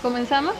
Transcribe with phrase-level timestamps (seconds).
[0.00, 0.54] ¿Comenzamos?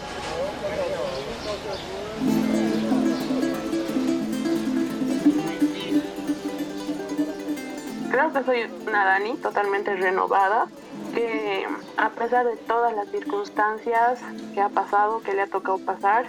[8.10, 10.66] Creo que soy una Dani totalmente renovada,
[11.14, 11.66] que
[11.96, 14.20] a pesar de todas las circunstancias
[14.54, 16.26] que ha pasado, que le ha tocado pasar,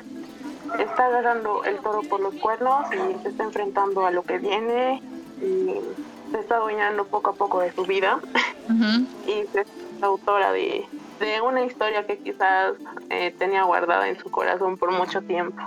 [0.79, 5.03] está agarrando el toro por los cuernos y se está enfrentando a lo que viene
[5.41, 5.75] y
[6.31, 8.19] se está adueñando poco a poco de su vida
[9.27, 9.67] y es
[10.01, 10.87] autora de,
[11.41, 12.73] una historia que quizás
[13.09, 15.61] eh, tenía guardada en su corazón por mucho tiempo.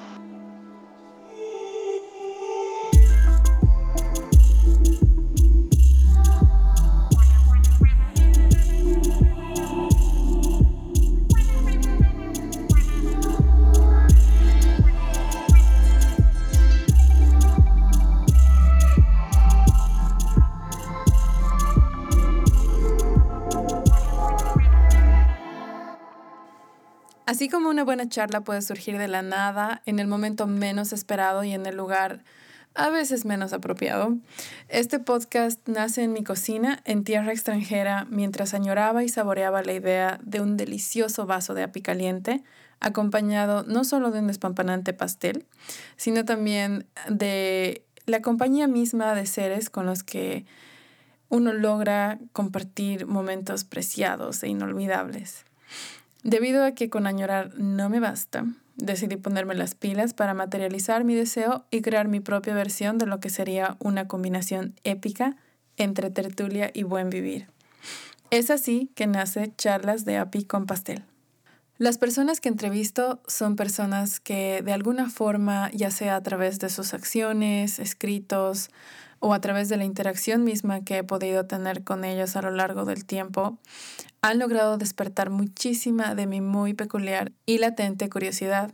[27.37, 31.45] Así como una buena charla puede surgir de la nada, en el momento menos esperado
[31.45, 32.25] y en el lugar
[32.75, 34.17] a veces menos apropiado,
[34.71, 40.19] este podcast nace en mi cocina en tierra extranjera mientras añoraba y saboreaba la idea
[40.23, 42.43] de un delicioso vaso de api caliente,
[42.81, 45.45] acompañado no solo de un despampanante pastel,
[45.99, 50.47] sino también de la compañía misma de seres con los que
[51.29, 55.46] uno logra compartir momentos preciados e inolvidables.
[56.27, 61.15] Debido a que con añorar no me basta, decidí ponerme las pilas para materializar mi
[61.15, 65.37] deseo y crear mi propia versión de lo que sería una combinación épica
[65.77, 67.47] entre tertulia y buen vivir.
[68.33, 71.05] Es así que nace Charlas de API con Pastel.
[71.79, 76.71] Las personas que entrevisto son personas que de alguna forma, ya sea a través de
[76.71, 78.71] sus acciones, escritos
[79.21, 82.51] o a través de la interacción misma que he podido tener con ellos a lo
[82.51, 83.59] largo del tiempo,
[84.23, 88.73] han logrado despertar muchísima de mi muy peculiar y latente curiosidad.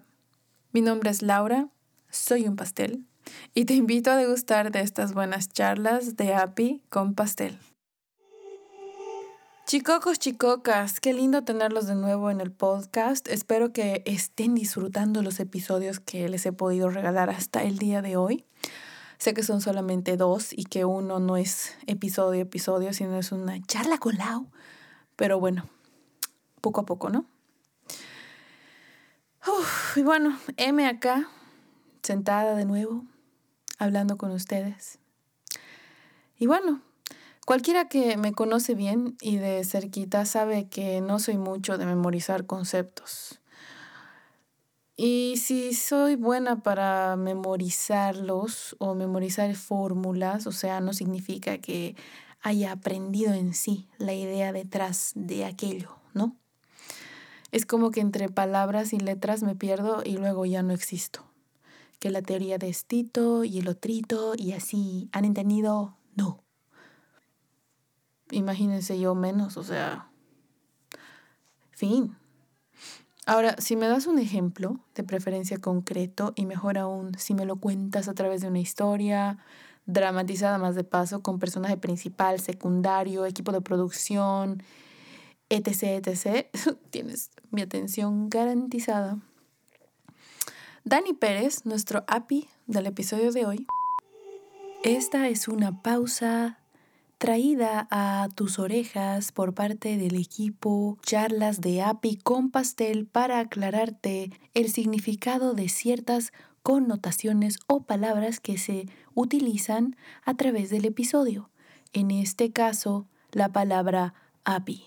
[0.73, 1.69] Mi nombre es Laura,
[2.11, 3.05] soy un pastel
[3.55, 7.59] y te invito a degustar de estas buenas charlas de API con pastel.
[9.67, 13.27] Chicocos, chicocas, qué lindo tenerlos de nuevo en el podcast.
[13.29, 18.17] Espero que estén disfrutando los episodios que les he podido regalar hasta el día de
[18.17, 18.45] hoy.
[19.23, 23.65] Sé que son solamente dos y que uno no es episodio episodio, sino es una
[23.67, 24.49] charla con Lau
[25.15, 25.69] pero bueno,
[26.61, 27.25] poco a poco, ¿no?
[29.95, 31.29] y bueno, M acá,
[32.03, 33.05] sentada de nuevo,
[33.79, 34.99] hablando con ustedes.
[36.37, 36.83] Y bueno,
[37.47, 42.45] cualquiera que me conoce bien y de cerquita sabe que no soy mucho de memorizar
[42.45, 43.41] conceptos.
[44.97, 51.97] Y si soy buena para memorizarlos o memorizar fórmulas, o sea, no significa que
[52.43, 56.37] haya aprendido en sí la idea detrás de aquello, ¿no?
[57.53, 61.25] Es como que entre palabras y letras me pierdo y luego ya no existo.
[61.99, 65.97] Que la teoría de estito y el otrito y así, ¿han entendido?
[66.17, 66.43] No.
[68.31, 70.11] Imagínense yo menos, o sea,
[71.71, 72.17] fin.
[73.25, 77.57] Ahora, si me das un ejemplo, de preferencia concreto, y mejor aún, si me lo
[77.57, 79.39] cuentas a través de una historia,
[79.87, 84.63] dramatizada más de paso, con personaje principal, secundario, equipo de producción,
[85.51, 86.47] etc., etc.,
[86.91, 89.19] tienes mi atención garantizada.
[90.85, 93.67] Dani Pérez, nuestro API del episodio de hoy.
[94.83, 96.59] Esta es una pausa
[97.23, 104.33] traída a tus orejas por parte del equipo Charlas de API con pastel para aclararte
[104.55, 106.33] el significado de ciertas
[106.65, 109.95] connotaciones o palabras que se utilizan
[110.25, 111.49] a través del episodio.
[111.93, 114.83] En este caso, la palabra api.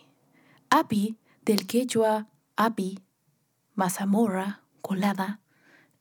[0.69, 1.16] Api,
[1.46, 3.00] del quechua api,
[3.75, 5.40] mazamorra, colada,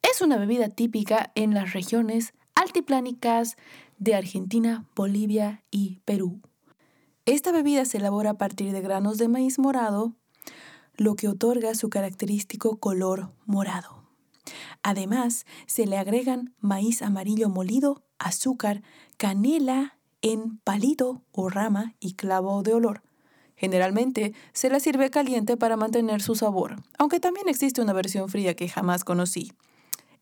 [0.03, 3.57] es una bebida típica en las regiones altiplánicas
[3.99, 6.41] de Argentina, Bolivia y Perú.
[7.27, 10.15] Esta bebida se elabora a partir de granos de maíz morado,
[10.97, 14.05] lo que otorga su característico color morado.
[14.83, 18.83] Además, se le agregan maíz amarillo molido, azúcar,
[19.17, 23.03] canela en palito o rama y clavo de olor.
[23.57, 28.55] Generalmente se la sirve caliente para mantener su sabor, aunque también existe una versión fría
[28.55, 29.53] que jamás conocí.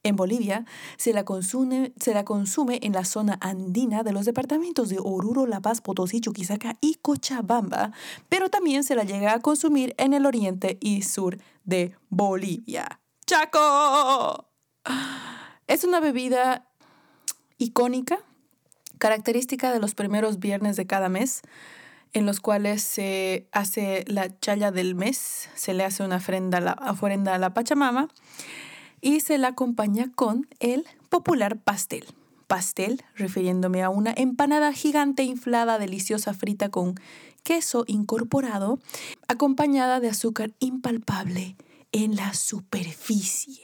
[0.05, 0.65] En Bolivia
[0.97, 5.47] se la, consume, se la consume en la zona andina de los departamentos de Oruro,
[5.47, 7.93] La Paz, Potosí, Chuquisaca y Cochabamba,
[8.29, 13.01] pero también se la llega a consumir en el oriente y sur de Bolivia.
[13.27, 14.49] ¡Chaco!
[15.69, 16.67] Es una bebida
[17.59, 18.19] icónica,
[18.99, 21.43] característica de los primeros viernes de cada mes,
[22.13, 26.61] en los cuales se hace la chaya del mes, se le hace una ofrenda a
[26.61, 28.09] la, ofrenda a la Pachamama
[29.03, 32.07] y se la acompaña con el popular pastel.
[32.47, 36.95] Pastel, refiriéndome a una empanada gigante inflada, deliciosa, frita con
[37.43, 38.79] queso incorporado,
[39.29, 41.57] acompañada de azúcar impalpable
[41.91, 43.63] en la superficie.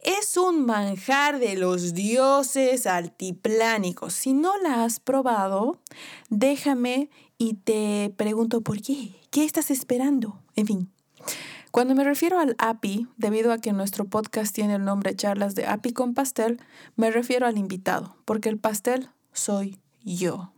[0.00, 4.12] Es un manjar de los dioses altiplánicos.
[4.12, 5.80] Si no la has probado,
[6.30, 9.16] déjame y te pregunto por qué.
[9.30, 10.38] ¿Qué estás esperando?
[10.54, 10.92] En fin.
[11.76, 15.66] Cuando me refiero al API, debido a que nuestro podcast tiene el nombre Charlas de
[15.66, 16.58] API con Pastel,
[16.96, 20.54] me refiero al invitado, porque el pastel soy yo.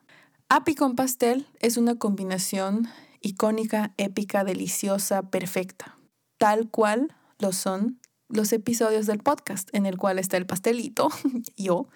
[0.49, 2.87] API con Pastel es una combinación
[3.20, 5.99] icónica, épica, deliciosa, perfecta,
[6.38, 7.99] tal cual lo son
[8.29, 11.09] los episodios del podcast, en el cual está el pastelito,
[11.56, 11.88] yo,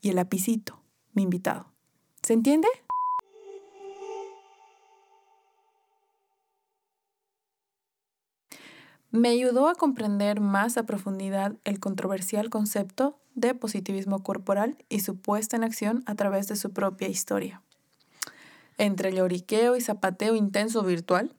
[0.00, 1.72] y el lapicito, mi invitado.
[2.20, 2.66] ¿Se entiende?
[9.16, 15.16] Me ayudó a comprender más a profundidad el controversial concepto de positivismo corporal y su
[15.16, 17.62] puesta en acción a través de su propia historia.
[18.78, 21.34] Entre lloriqueo y zapateo intenso virtual,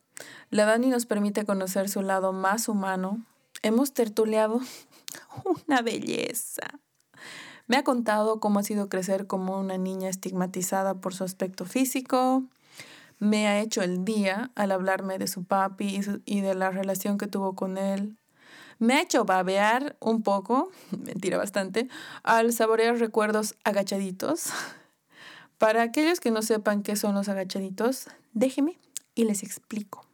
[0.50, 3.24] la Dani nos permite conocer su lado más humano.
[3.62, 4.59] Hemos tertuleado
[5.68, 6.80] una belleza.
[7.68, 12.44] Me ha contado cómo ha sido crecer como una niña estigmatizada por su aspecto físico,
[13.19, 17.27] me ha hecho el día al hablarme de su papi y, de la relación que
[17.27, 18.17] tuvo con él.
[18.79, 21.87] Me ha hecho babear un poco, mentira bastante,
[22.23, 24.51] al saborear recuerdos agachaditos.
[25.57, 28.77] Para aquellos que no sepan qué son los agachaditos, déjenme
[29.15, 30.05] y les explico.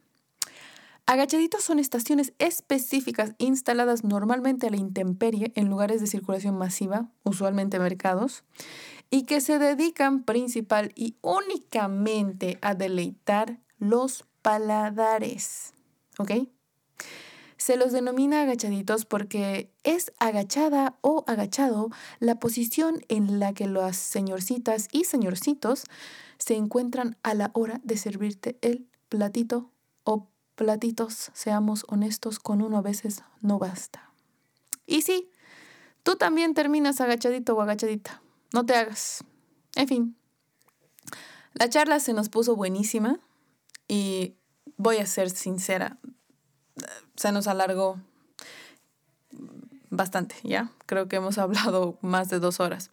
[1.06, 7.78] Agachaditos son estaciones específicas instaladas normalmente a la intemperie en lugares de circulación masiva, usualmente
[7.78, 8.42] mercados,
[9.14, 15.72] y que se dedican principal y únicamente a deleitar los paladares.
[16.18, 16.32] ¿Ok?
[17.56, 23.96] Se los denomina agachaditos porque es agachada o agachado la posición en la que las
[23.96, 25.84] señorcitas y señorcitos
[26.38, 29.70] se encuentran a la hora de servirte el platito
[30.02, 30.26] o
[30.56, 34.10] platitos, seamos honestos, con uno a veces no basta.
[34.88, 35.30] Y sí,
[36.02, 38.23] tú también terminas agachadito o agachadita.
[38.54, 39.24] No te hagas.
[39.74, 40.16] En fin,
[41.54, 43.18] la charla se nos puso buenísima
[43.88, 44.36] y
[44.76, 45.98] voy a ser sincera,
[47.16, 47.98] se nos alargó
[49.90, 50.70] bastante, ¿ya?
[50.86, 52.92] Creo que hemos hablado más de dos horas.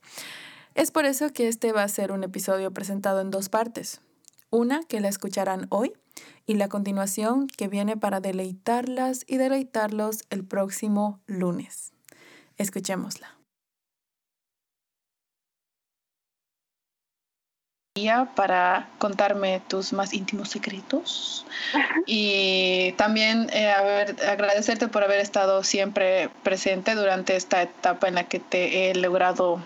[0.73, 4.01] Es por eso que este va a ser un episodio presentado en dos partes.
[4.49, 5.93] Una que la escucharán hoy
[6.47, 11.93] y la continuación que viene para deleitarlas y deleitarlos el próximo lunes.
[12.57, 13.40] Escuchémosla.
[18.35, 21.45] Para contarme tus más íntimos secretos
[22.05, 28.39] y también eh, agradecerte por haber estado siempre presente durante esta etapa en la que
[28.39, 29.61] te he logrado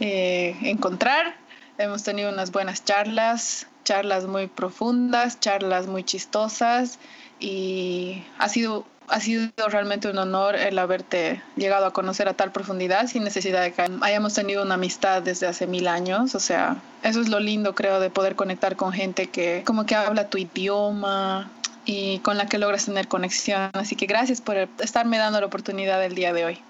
[0.00, 1.36] eh, encontrar.
[1.78, 6.98] Hemos tenido unas buenas charlas, charlas muy profundas, charlas muy chistosas
[7.38, 12.50] y ha sido ha sido realmente un honor el haberte llegado a conocer a tal
[12.50, 16.34] profundidad sin necesidad de que hayamos tenido una amistad desde hace mil años.
[16.34, 19.94] O sea, eso es lo lindo, creo, de poder conectar con gente que como que
[19.94, 21.50] habla tu idioma
[21.84, 23.70] y con la que logras tener conexión.
[23.74, 26.64] Así que gracias por estarme dando la oportunidad del día de hoy.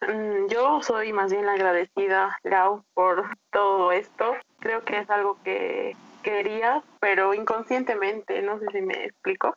[0.00, 4.32] Mm, yo soy más bien agradecida, Lau, por todo esto.
[4.60, 9.54] Creo que es algo que quería, pero inconscientemente, no sé si me explico.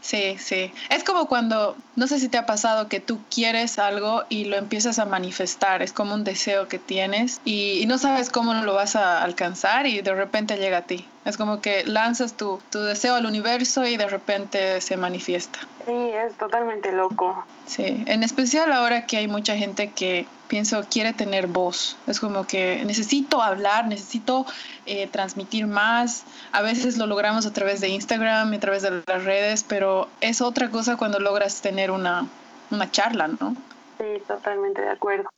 [0.00, 0.70] Sí, sí.
[0.90, 4.56] Es como cuando, no sé si te ha pasado que tú quieres algo y lo
[4.56, 8.96] empiezas a manifestar, es como un deseo que tienes y, no sabes cómo lo vas
[8.96, 11.06] a alcanzar y de repente llega a ti.
[11.24, 15.58] Es como que lanzas tu, tu deseo al universo y de repente se manifiesta.
[15.86, 17.44] Sí, es totalmente loco.
[17.66, 21.96] Sí, en especial ahora que hay mucha gente que pienso quiere tener voz.
[22.06, 24.46] Es como que necesito hablar, necesito
[24.86, 26.24] eh, transmitir más.
[26.52, 30.06] A veces lo logramos a través de Instagram y a través de las redes, pero
[30.20, 32.28] es otra cosa cuando logras tener una,
[32.70, 33.56] una charla, ¿no?
[33.98, 35.28] Sí, totalmente de acuerdo.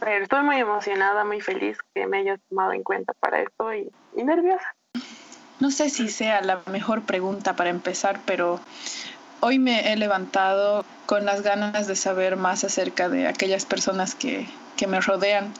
[0.00, 3.88] Pero estoy muy emocionada, muy feliz que me hayas tomado en cuenta para esto y,
[4.16, 4.74] y nerviosa.
[5.60, 8.58] No sé si sea la mejor pregunta para empezar, pero
[9.38, 14.48] hoy me he levantado con las ganas de saber más acerca de aquellas personas que,
[14.76, 15.52] que me rodean.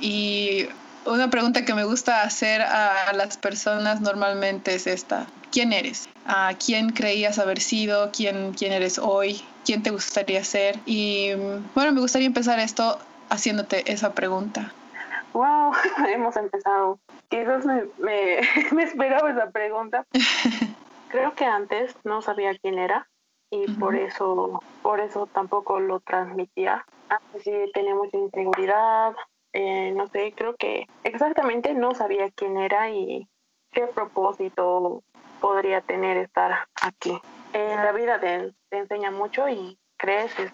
[0.00, 0.68] Y
[1.04, 5.26] una pregunta que me gusta hacer a las personas normalmente es esta.
[5.50, 6.08] ¿Quién eres?
[6.26, 8.10] ¿A quién creías haber sido?
[8.12, 9.42] ¿Quién, ¿Quién eres hoy?
[9.64, 10.78] ¿Quién te gustaría ser?
[10.84, 11.32] Y
[11.74, 12.98] bueno, me gustaría empezar esto
[13.30, 14.72] haciéndote esa pregunta.
[15.32, 15.72] ¡Wow!
[16.08, 18.40] Hemos empezado quizás me, me,
[18.72, 20.06] me esperaba esa pregunta.
[21.08, 23.08] Creo que antes no sabía quién era
[23.50, 26.84] y por eso por eso tampoco lo transmitía.
[27.08, 29.14] Antes sí tenía mucha inseguridad,
[29.52, 33.28] eh, no sé, creo que exactamente no sabía quién era y
[33.72, 35.02] qué propósito
[35.40, 37.18] podría tener estar aquí.
[37.52, 40.52] En la vida te, te enseña mucho y creces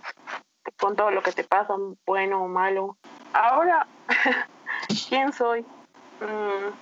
[0.78, 1.74] con todo lo que te pasa,
[2.06, 2.96] bueno o malo.
[3.32, 3.86] Ahora,
[5.08, 5.62] ¿quién soy?
[6.20, 6.72] Mm,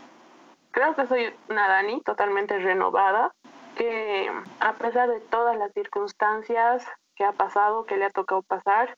[0.71, 3.33] creo que soy una Dani totalmente renovada,
[3.77, 8.97] que a pesar de todas las circunstancias que ha pasado, que le ha tocado pasar,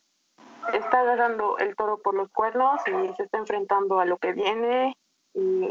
[0.72, 4.96] está agarrando el toro por los cuernos y se está enfrentando a lo que viene
[5.34, 5.68] y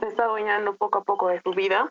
[0.00, 1.88] se está adueñando poco a poco de su vida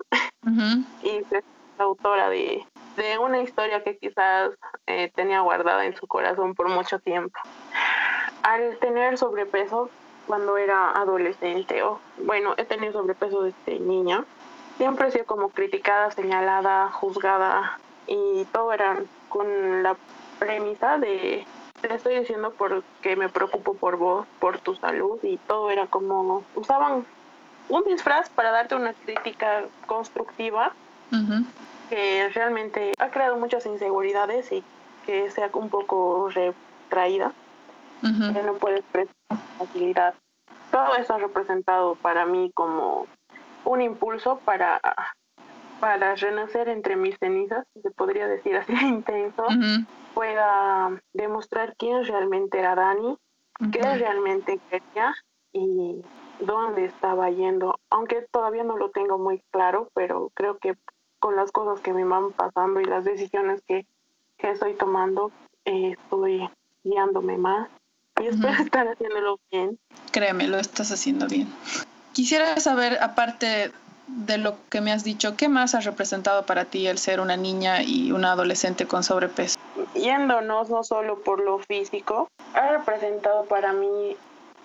[1.04, 1.44] y es
[1.78, 4.52] autora de, de, una historia que quizás
[4.88, 7.40] eh, tenía guardada en su corazón por mucho tiempo.
[8.44, 9.90] Al tener sobrepeso
[10.26, 14.26] cuando era adolescente, o bueno, he tenido sobrepeso desde niña,
[14.78, 18.98] siempre he sido como criticada, señalada, juzgada y todo era
[19.30, 19.96] con la
[20.40, 21.46] premisa de
[21.82, 26.44] te estoy diciendo porque me preocupo por vos, por tu salud y todo era como
[26.56, 27.06] usaban
[27.70, 30.72] un disfraz para darte una crítica constructiva
[31.90, 34.64] que realmente ha creado muchas inseguridades y
[35.06, 37.32] que sea un poco retraída,
[38.02, 39.16] que no puedes expresar
[39.58, 40.14] facilidad.
[40.72, 43.08] Todo eso ha representado para mí como
[43.64, 44.80] un impulso para
[45.80, 49.46] para renacer entre mis cenizas, se podría decir así intenso,
[50.14, 53.18] pueda demostrar quién realmente era Dani,
[53.72, 55.16] qué realmente quería
[55.54, 56.02] y
[56.40, 57.80] dónde estaba yendo.
[57.90, 60.76] Aunque todavía no lo tengo muy claro, pero creo que
[61.20, 63.86] con las cosas que me van pasando y las decisiones que,
[64.38, 65.32] que estoy tomando,
[65.66, 66.48] eh, estoy
[66.84, 67.70] guiándome más
[68.22, 69.80] y espero estar haciéndolo bien.
[70.12, 71.48] Créeme, lo estás haciendo bien.
[72.14, 73.72] Quisiera saber, aparte
[74.08, 77.38] de lo que me has dicho, ¿qué más ha representado para ti el ser una
[77.38, 79.60] niña y una adolescente con sobrepeso?
[79.94, 84.16] Yéndonos no solo por lo físico, ha representado para mí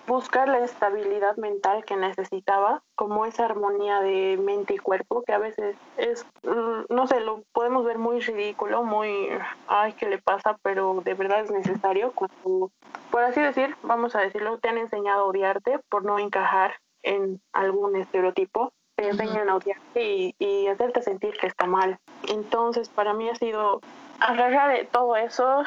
[0.07, 5.37] buscar la estabilidad mental que necesitaba, como esa armonía de mente y cuerpo, que a
[5.37, 9.29] veces es, mm, no sé, lo podemos ver muy ridículo, muy,
[9.67, 10.57] ay, ¿qué le pasa?
[10.61, 12.71] Pero de verdad es necesario cuando,
[13.11, 17.41] por así decir, vamos a decirlo, te han enseñado a odiarte por no encajar en
[17.51, 21.99] algún estereotipo te enseñan a odiarte y, hacerte sentir que está mal.
[22.27, 23.81] Entonces, para mí ha sido
[24.19, 25.63] agarrar todo eso,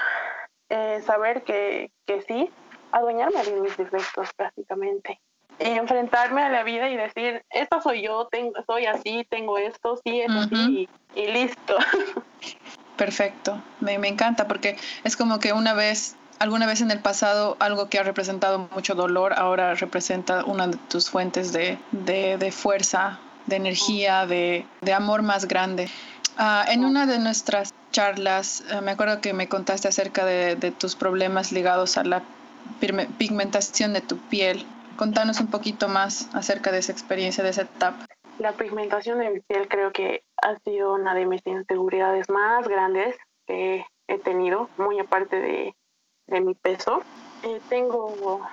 [0.69, 2.51] eh, saber que, que sí,
[2.93, 5.21] adueñarme de mis defectos prácticamente.
[5.59, 10.21] enfrentarme a la vida y decir, esto soy yo, tengo, soy así, tengo esto, sí,
[10.21, 11.77] es así, y, listo.
[12.97, 17.57] Perfecto, me, me encanta porque es como que una vez alguna vez en el pasado
[17.61, 23.19] algo que ha representado mucho dolor ahora representa una de tus fuentes de, de, fuerza,
[23.47, 25.89] de energía, de, de amor más grande.
[26.39, 30.71] Ah, en una de nuestras charlas, eh, me acuerdo que me contaste acerca de, de,
[30.71, 32.23] tus problemas ligados a la
[33.19, 34.67] pigmentación de tu piel.
[34.97, 38.07] Contanos un poquito más acerca de esa experiencia, de esa etapa.
[38.39, 43.17] La pigmentación de mi piel creo que ha sido una de mis inseguridades más grandes
[43.47, 45.75] que he tenido, muy aparte de
[46.27, 47.03] de mi peso.
[47.43, 48.47] Eh, tengo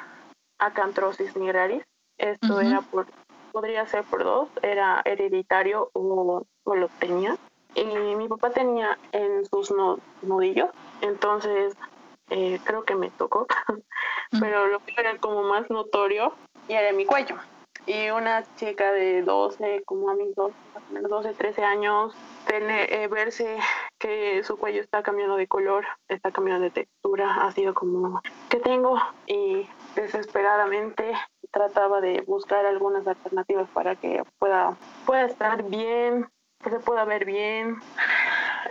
[0.60, 1.84] acantrosis nigraris.
[2.18, 3.08] Esto era por,
[3.52, 7.38] podría ser por dos, era hereditario o, lo tenía.
[7.76, 9.74] Y mi papá tenía en sus
[10.22, 10.70] nudillos,
[11.02, 11.76] entonces
[12.30, 13.48] eh, creo que me tocó,
[14.40, 16.34] pero lo que era como más notorio
[16.68, 17.36] y era mi cuello.
[17.86, 22.16] Y una chica de 12, como a mis 12, 13 años,
[22.48, 23.58] tener, eh, verse
[24.00, 28.60] que su cuello está cambiando de color, está cambiando de textura, ha sido como que
[28.60, 28.98] tengo
[29.28, 31.14] y desesperadamente
[31.52, 34.76] trataba de buscar algunas alternativas para que pueda,
[35.06, 36.30] pueda estar bien,
[36.64, 37.78] que se pueda ver bien.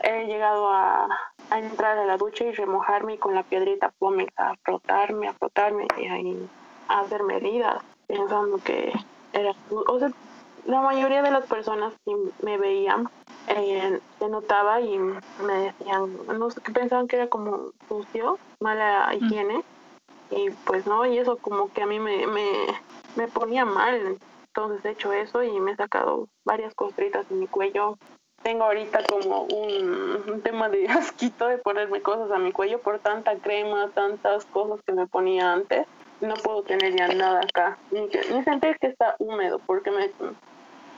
[0.03, 1.07] He llegado a,
[1.51, 5.87] a entrar a la ducha y remojarme con la piedrita pómex, a frotarme, a frotarme
[5.99, 8.93] y a, hacer medidas, pensando que
[9.33, 9.53] era...
[9.71, 10.11] O sea,
[10.67, 13.09] la mayoría de las personas que me veían
[13.49, 19.13] eh, se notaba y me decían, no sé, que pensaban que era como sucio, mala
[19.15, 19.65] higiene,
[20.31, 22.67] y pues no, y eso como que a mí me, me,
[23.17, 24.19] me ponía mal.
[24.49, 27.99] Entonces he hecho eso y me he sacado varias costritas en mi cuello.
[28.43, 32.99] Tengo ahorita como un, un, tema de asquito de ponerme cosas a mi cuello por
[32.99, 35.87] tanta crema, tantas cosas que me ponía antes.
[36.23, 40.11] No puedo tener ya nada acá, ni, ni sentir que está húmedo porque me,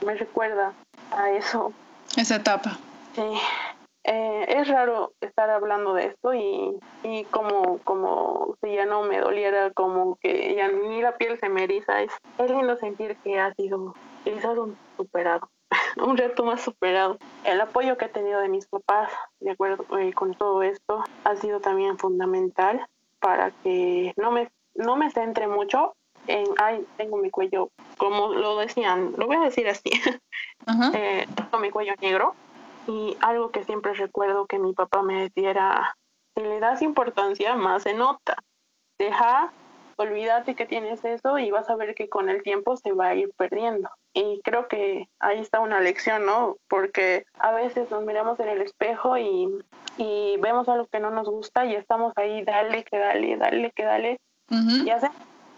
[0.06, 0.72] me recuerda
[1.10, 1.72] a eso
[2.16, 2.78] esa etapa.
[3.14, 3.22] Sí.
[4.04, 9.18] Eh, es raro estar hablando de esto y, y como, como si ya no me
[9.18, 12.02] doliera, como que ya ni la piel se me eriza.
[12.02, 15.48] Es, es lindo sentir que ha sido quizás un superado,
[15.96, 17.18] un reto más superado.
[17.44, 21.36] El apoyo que he tenido de mis papás, de acuerdo eh, con todo esto, ha
[21.36, 22.86] sido también fundamental
[23.20, 25.94] para que no me, no me centre mucho
[26.26, 29.90] en, ay, tengo mi cuello, como lo decían, lo voy a decir así,
[30.94, 32.34] eh, tengo mi cuello negro.
[32.86, 35.96] Y algo que siempre recuerdo que mi papá me decía era,
[36.36, 38.36] si le das importancia, más se nota.
[38.98, 39.52] Deja
[39.96, 43.14] olvídate que tienes eso y vas a ver que con el tiempo se va a
[43.14, 43.88] ir perdiendo.
[44.12, 46.56] Y creo que ahí está una lección, ¿no?
[46.68, 49.48] Porque a veces nos miramos en el espejo y,
[49.96, 53.84] y vemos algo que no nos gusta y estamos ahí, dale, que dale, dale, que
[53.84, 54.20] dale.
[54.50, 55.10] Y, hace,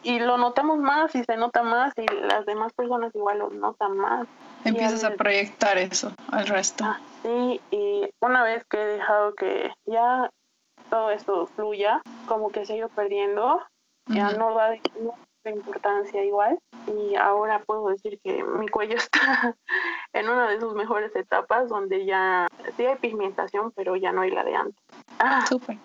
[0.02, 3.96] y lo notamos más y se nota más y las demás personas igual lo notan
[3.96, 4.26] más.
[4.64, 6.84] Empiezas a proyectar eso al resto.
[6.84, 10.30] Ah, sí, y una vez que he dejado que ya
[10.90, 13.62] todo esto fluya, como que se ha ido perdiendo,
[14.06, 14.80] ya no da de,
[15.50, 19.54] importancia igual y ahora puedo decir que mi cuello está
[20.12, 24.30] en una de sus mejores etapas donde ya sí hay pigmentación pero ya no hay
[24.30, 24.84] la de antes.
[25.18, 25.78] Ah, Súper.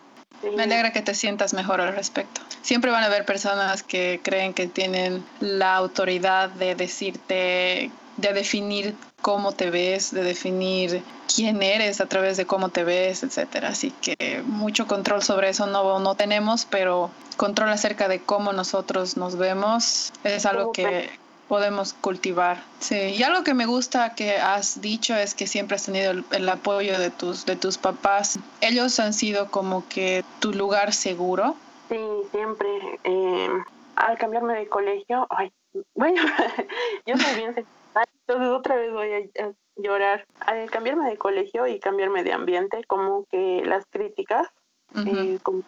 [0.56, 2.42] Me alegra que te sientas mejor al respecto.
[2.62, 8.96] Siempre van a haber personas que creen que tienen la autoridad de decirte, de definir
[9.22, 13.70] cómo te ves, de definir quién eres a través de cómo te ves, etcétera.
[13.70, 19.18] Así que mucho control sobre eso no, no tenemos, pero control acerca de cómo nosotros
[19.18, 21.10] nos vemos es algo que
[21.51, 22.63] podemos cultivar.
[22.79, 26.48] Sí, y algo que me gusta que has dicho es que siempre has tenido el,
[26.48, 28.39] apoyo de tus, de tus papás.
[28.62, 31.58] Ellos han sido como que tu lugar seguro.
[31.89, 32.00] Sí,
[32.31, 32.70] siempre.
[33.03, 33.50] Eh,
[33.98, 35.51] al cambiarme de colegio, ay,
[35.93, 36.22] bueno,
[37.05, 40.25] yo soy bien entonces otra vez voy a, llorar.
[40.39, 44.48] Al cambiarme de colegio y cambiarme de ambiente, como que las críticas,
[44.96, 45.63] eh, como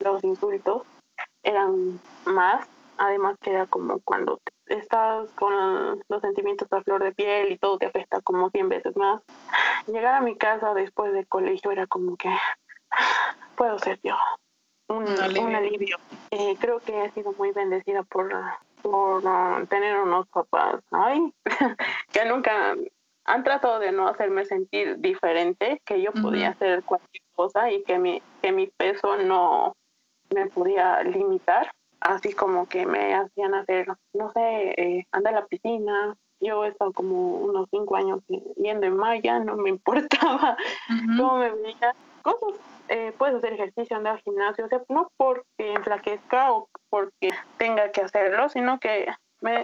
[0.00, 0.82] los insultos,
[1.44, 2.66] eran más.
[2.98, 4.40] Además que era como cuando
[4.76, 8.96] estás con los sentimientos a flor de piel y todo te afecta como 100 veces
[8.96, 9.22] más.
[9.86, 12.30] Llegar a mi casa después del colegio era como que
[13.56, 14.16] puedo ser yo.
[14.88, 15.08] Un,
[15.54, 15.96] alivio.
[16.30, 18.30] Eh, creo que he sido muy bendecida por
[18.82, 19.22] por
[19.68, 21.32] tener unos papás, ay,
[22.12, 22.74] que nunca
[23.24, 27.98] han tratado de no hacerme sentir diferente, que yo podía hacer cualquier cosa y que
[27.98, 29.76] mi, que mi peso no
[30.34, 35.46] me podía limitar, así como que me hacían hacer, no sé, eh, andar a la
[35.46, 36.16] piscina.
[36.40, 38.20] Yo he estado como unos cinco años
[38.56, 40.56] yendo en malla, no me importaba
[41.16, 45.72] cómo me veía, cosas eh, puedes hacer ejercicio, andar al gimnasio, o sea, no porque
[45.72, 49.06] enflaquezca o porque tenga que hacerlo, sino que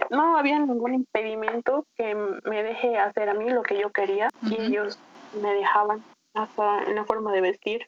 [0.09, 4.61] no había ningún impedimento que me deje hacer a mí lo que yo quería y
[4.61, 4.99] ellos
[5.41, 7.87] me dejaban hasta en la forma de vestir.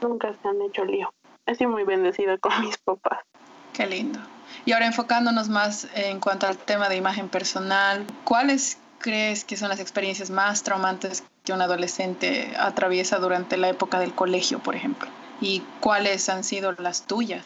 [0.00, 1.12] Nunca se han hecho lío.
[1.46, 3.20] He sido muy bendecida con mis papás.
[3.74, 4.20] Qué lindo.
[4.64, 9.68] Y ahora enfocándonos más en cuanto al tema de imagen personal, ¿cuáles crees que son
[9.68, 15.10] las experiencias más traumantes que un adolescente atraviesa durante la época del colegio, por ejemplo?
[15.40, 17.44] ¿Y cuáles han sido las tuyas?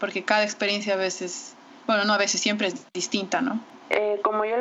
[0.00, 1.54] Porque cada experiencia a veces,
[1.86, 3.60] bueno, no a veces, siempre es distinta, ¿no?
[3.90, 4.56] Eh, como yo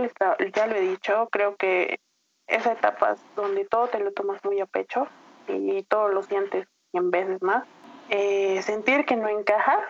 [0.53, 1.99] ya lo he dicho, creo que
[2.47, 5.07] esa etapa es donde todo te lo tomas muy a pecho
[5.47, 7.63] y todo lo sientes en veces más.
[8.09, 9.81] Eh, sentir que no encajas,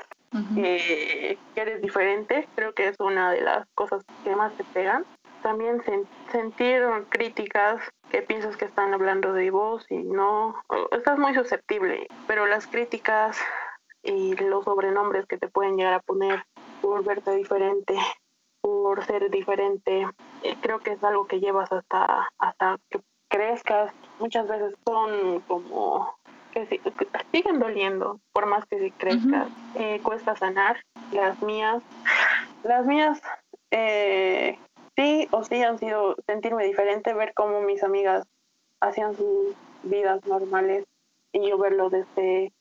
[0.55, 5.05] que eres diferente, creo que es una de las cosas que más te pegan
[5.45, 5.79] también
[6.31, 10.55] sentir críticas que piensas que están hablando de vos y no,
[10.91, 13.37] estás muy susceptible, pero las críticas
[14.01, 16.43] y los sobrenombres que te pueden llegar a poner
[16.81, 17.95] por verte diferente,
[18.59, 20.07] por ser diferente,
[20.41, 23.93] eh, creo que es algo que llevas hasta, hasta que crezcas.
[24.17, 26.17] Muchas veces son como
[26.63, 26.81] que,
[27.31, 29.49] siguen doliendo, por más que si crezcas.
[29.75, 30.77] Eh, cuesta sanar.
[31.11, 31.83] Las mías,
[32.63, 33.21] las mías
[33.71, 34.57] eh,
[34.95, 38.25] sí o sí han sido sentirme diferente, ver cómo mis amigas
[38.79, 40.85] hacían sus vidas normales
[41.31, 42.53] y yo verlo desde,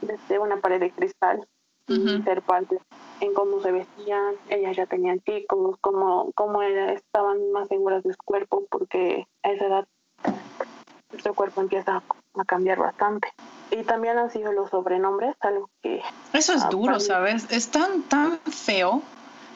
[0.00, 1.46] desde una pared de cristal
[1.86, 2.78] y ser parte
[3.20, 8.18] en cómo se vestían, ellas ya tenían chicos, cómo, cómo estaban más seguras de su
[8.24, 9.88] cuerpo, porque a esa edad
[11.22, 12.02] su cuerpo empieza
[12.36, 13.28] a cambiar bastante.
[13.70, 16.02] Y también han sido los sobrenombres, algo que...
[16.32, 17.46] Eso es duro, ¿sabes?
[17.50, 19.02] Es tan, tan feo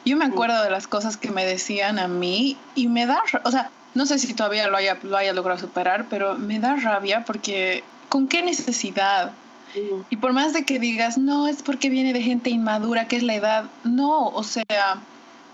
[0.09, 3.51] yo me acuerdo de las cosas que me decían a mí y me da, o
[3.51, 7.25] sea, no sé si todavía lo haya, lo haya logrado superar, pero me da rabia
[7.27, 9.33] porque ¿con qué necesidad?
[10.09, 13.23] Y por más de que digas, no, es porque viene de gente inmadura, que es
[13.23, 15.03] la edad, no, o sea,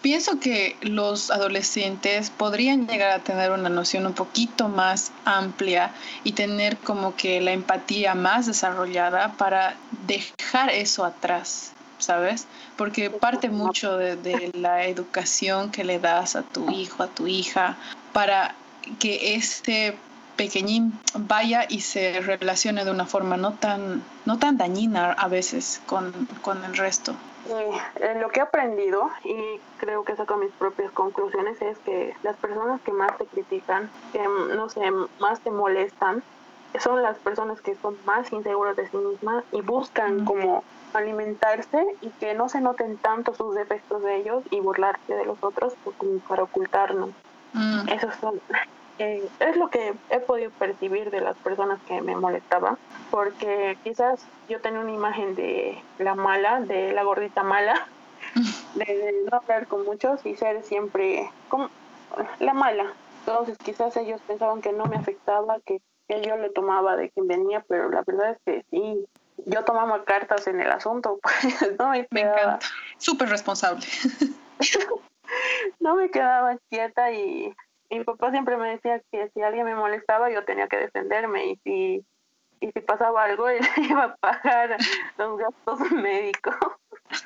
[0.04, 5.92] pienso que los adolescentes podrían llegar a tener una noción un poquito más amplia
[6.24, 12.46] y tener como que la empatía más desarrollada para dejar eso atrás ¿sabes?
[12.76, 17.78] Porque parte mucho de, la educación que le das a tu hijo, a tu hija,
[18.12, 18.54] para
[18.98, 19.96] que este
[20.36, 25.80] pequeñín vaya y se relacione de una forma no tan, no tan dañina a veces
[25.86, 27.14] con, con el resto.
[27.48, 32.36] Eh, lo que he aprendido y creo que saco mis propias conclusiones es que las
[32.36, 34.80] personas que más te critican, que no sé,
[35.20, 36.22] más te molestan,
[36.82, 42.08] son las personas que son más inseguras de sí mismas y buscan como alimentarse y
[42.10, 45.96] que no se noten tanto sus defectos de ellos y burlarse de los otros pues,
[45.96, 47.10] como para ocultarnos.
[47.52, 47.88] Mm.
[47.88, 48.40] Esos son
[48.98, 52.78] eh, es lo que he podido percibir de las personas que me molestaban,
[53.10, 57.86] porque quizás yo tenía una imagen de la mala, de la gordita mala,
[58.74, 61.70] de no hablar con muchos y ser siempre como
[62.38, 62.92] la mala.
[63.26, 67.26] Entonces quizás ellos pensaban que no me afectaba, que, que yo le tomaba de quien
[67.26, 69.04] venía, pero la verdad es que sí,
[69.46, 72.60] yo tomaba cartas en el asunto, pues no me, me encanta,
[72.98, 73.86] súper responsable.
[75.80, 77.54] no me quedaba quieta y
[77.90, 81.56] mi papá siempre me decía que si alguien me molestaba yo tenía que defenderme y
[81.64, 82.06] si
[82.60, 84.76] y si pasaba algo él iba a pagar
[85.18, 86.54] los gastos médicos.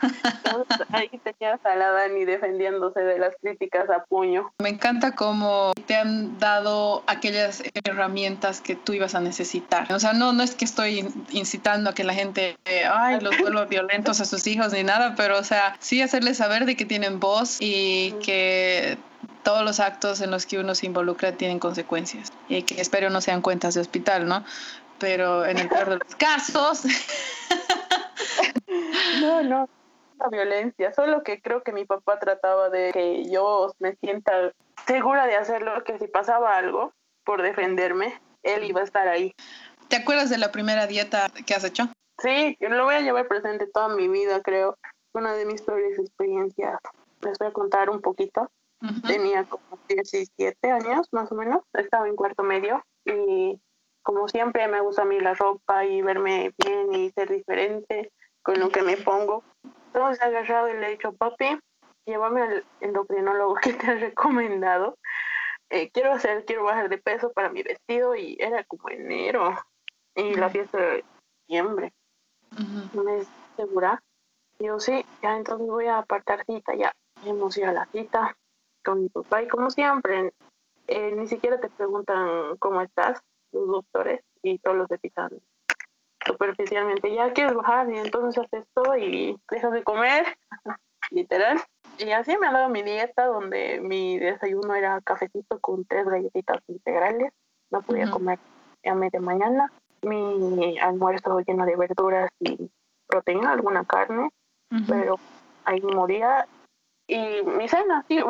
[0.02, 4.52] Entonces, ahí tenías a la Dani defendiéndose de las críticas a puño.
[4.58, 9.92] Me encanta cómo te han dado aquellas herramientas que tú ibas a necesitar.
[9.92, 12.56] O sea, no, no es que estoy incitando a que la gente,
[12.90, 16.64] ay, los vuelva violentos a sus hijos ni nada, pero o sea, sí hacerles saber
[16.64, 18.98] de que tienen voz y que
[19.42, 23.20] todos los actos en los que uno se involucra tienen consecuencias y que espero no
[23.20, 24.44] sean cuentas de hospital, ¿no?
[24.98, 26.82] Pero en el peor de los casos...
[29.20, 29.68] no, no,
[30.18, 34.52] la violencia, solo que creo que mi papá trataba de que yo me sienta
[34.86, 36.92] segura de hacerlo, que si pasaba algo
[37.24, 39.32] por defenderme, él iba a estar ahí.
[39.88, 41.88] ¿Te acuerdas de la primera dieta que has hecho?
[42.20, 44.76] Sí, lo voy a llevar presente toda mi vida, creo.
[45.12, 46.78] Una de mis peores experiencias.
[47.22, 48.50] Les voy a contar un poquito.
[49.06, 53.60] Tenía como 17 años más o menos, estaba en cuarto medio y
[54.02, 58.60] como siempre me gusta a mí la ropa y verme bien y ser diferente con
[58.60, 59.42] lo que me pongo.
[59.98, 61.58] He agarrado y le he dicho, papi,
[62.06, 64.96] llévame al endocrinólogo que te ha recomendado.
[65.70, 69.54] Eh, quiero hacer, quiero bajar de peso para mi vestido y era como enero
[70.14, 71.04] y la fiesta de
[71.46, 71.92] diciembre.
[72.94, 73.24] ¿Me
[73.56, 74.02] segura?
[74.58, 76.92] Digo, sí, ya entonces voy a apartar cita, ya.
[77.24, 78.36] Hemos ido a la cita,
[78.84, 80.32] con mi papá y como siempre,
[80.86, 83.20] eh, ni siquiera te preguntan cómo estás,
[83.52, 85.30] los doctores, y todos los fijan
[86.28, 90.26] superficialmente, ya quieres bajar y entonces haces esto y dejas de comer,
[91.10, 91.58] literal.
[91.98, 96.62] Y así me ha dado mi dieta donde mi desayuno era cafecito con tres galletitas
[96.68, 97.32] integrales,
[97.70, 98.38] no podía comer
[98.84, 102.70] a media mañana, mi almuerzo lleno de verduras y
[103.06, 104.30] proteína, alguna carne,
[104.86, 105.16] pero
[105.64, 106.46] ahí moría.
[107.06, 108.20] Y mi cena, sí,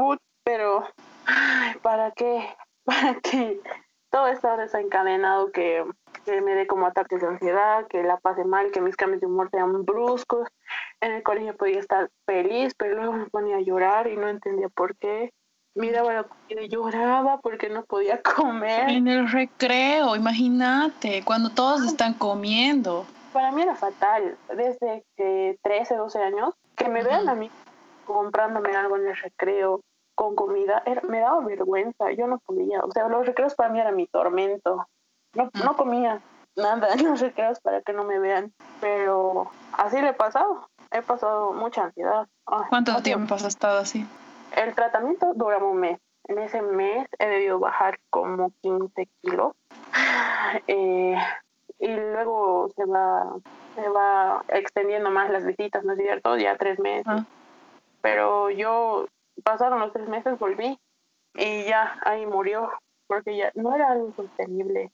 [0.44, 0.84] pero
[1.82, 2.48] ¿para qué?
[2.84, 3.60] ¿Para qué?
[4.10, 5.84] Todo está desencadenado que,
[6.32, 9.26] que me dé como ataques de ansiedad, que la pase mal, que mis cambios de
[9.26, 10.48] humor sean bruscos.
[11.00, 14.68] En el colegio podía estar feliz, pero luego me ponía a llorar y no entendía
[14.68, 15.32] por qué.
[15.74, 18.90] Miraba la comida y lloraba porque no podía comer.
[18.90, 23.06] En el recreo, imagínate, cuando todos están comiendo.
[23.32, 27.50] Para mí era fatal, desde que 13, 12 años, que me vean a mí
[28.04, 29.82] comprándome algo en el recreo,
[30.18, 33.92] con comida, me daba vergüenza, yo no comía, o sea, los recreos para mí era
[33.92, 34.84] mi tormento,
[35.34, 36.20] no, no comía
[36.56, 41.02] nada en los recreos para que no me vean, pero así le he pasado, he
[41.02, 42.26] pasado mucha ansiedad.
[42.44, 44.06] ¿Cuánto tiempo has estado así?
[44.56, 49.52] El tratamiento dura un mes, en ese mes he debido bajar como 15 kilos
[50.66, 51.16] eh,
[51.78, 53.36] y luego se va,
[53.74, 56.36] se va extendiendo más las visitas, ¿no es cierto?
[56.36, 57.06] Ya tres meses.
[57.06, 57.24] Ah.
[58.00, 59.06] Pero yo
[59.44, 60.78] pasaron los tres meses, volví
[61.34, 62.70] y ya ahí murió
[63.06, 64.90] porque ya no era algo sostenible.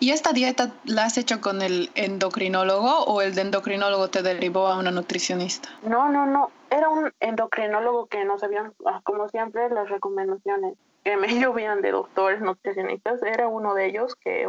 [0.00, 4.66] ¿Y esta dieta la has hecho con el endocrinólogo o el de endocrinólogo te derivó
[4.68, 5.68] a una nutricionista?
[5.82, 6.50] No, no, no.
[6.70, 10.74] Era un endocrinólogo que no sabían, ah, como siempre, las recomendaciones
[11.04, 13.22] que me llovían de doctores nutricionistas.
[13.22, 14.46] Era uno de ellos que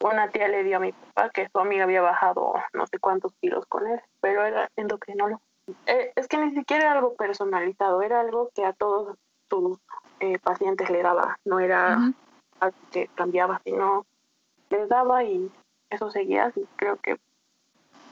[0.00, 3.32] una tía le dio a mi papá que su amiga había bajado no sé cuántos
[3.40, 5.40] kilos con él, pero era endocrinólogo.
[5.86, 9.16] Eh, es que ni siquiera era algo personalizado, era algo que a todos
[9.48, 9.78] sus
[10.20, 12.12] eh, pacientes le daba, no era
[12.60, 14.04] algo que cambiaba, sino
[14.76, 15.50] les daba y
[15.90, 16.64] eso seguía así.
[16.76, 17.16] Creo que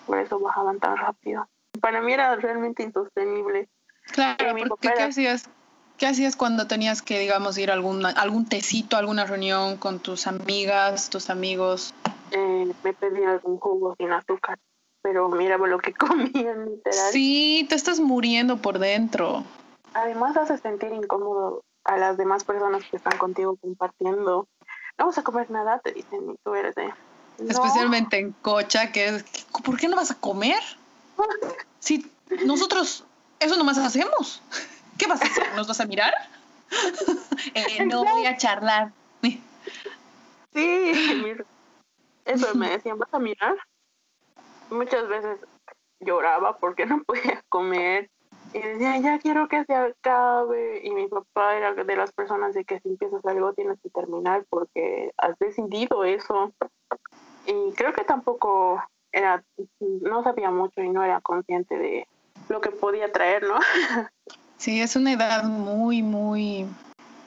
[0.07, 1.49] por eso bajaban tan rápido.
[1.81, 3.69] Para mí era realmente insostenible.
[4.13, 5.49] Claro, porque ¿qué hacías?
[5.99, 10.27] ¿Qué hacías cuando tenías que, digamos, ir a algún, algún tecito, alguna reunión con tus
[10.27, 11.95] amigas, tus amigos?
[12.33, 14.59] Eh, me pedía algún jugo sin azúcar
[15.03, 17.13] pero mira lo que comían literal.
[17.13, 19.45] Sí, te estás muriendo por dentro.
[19.93, 24.47] Además hace sentir incómodo a las demás personas que están contigo compartiendo.
[24.99, 26.93] No vamos a comer nada, te dicen, y tú eres de...
[27.49, 29.25] Especialmente en cocha, que es,
[29.65, 30.63] ¿por qué no vas a comer?
[31.81, 32.11] Si
[32.45, 33.05] nosotros
[33.43, 34.41] eso nomás hacemos.
[34.99, 35.55] ¿Qué vas a hacer?
[35.57, 36.15] ¿Nos vas a mirar?
[37.55, 38.93] Eh, no voy a charlar.
[40.55, 40.93] Sí,
[42.25, 43.57] eso me decían, ¿vas a mirar?
[44.71, 45.39] Muchas veces
[46.01, 48.09] lloraba porque no podía comer
[48.53, 50.81] y decía, ya quiero que se acabe.
[50.85, 54.45] Y mi papá era de las personas de que si empiezas algo tienes que terminar
[54.51, 56.53] porque has decidido eso.
[57.47, 59.43] Y creo que tampoco era,
[59.81, 62.07] no sabía mucho y no era consciente de
[62.49, 63.59] lo que podía traer, ¿no?
[64.59, 66.69] Sí, es una edad muy, muy...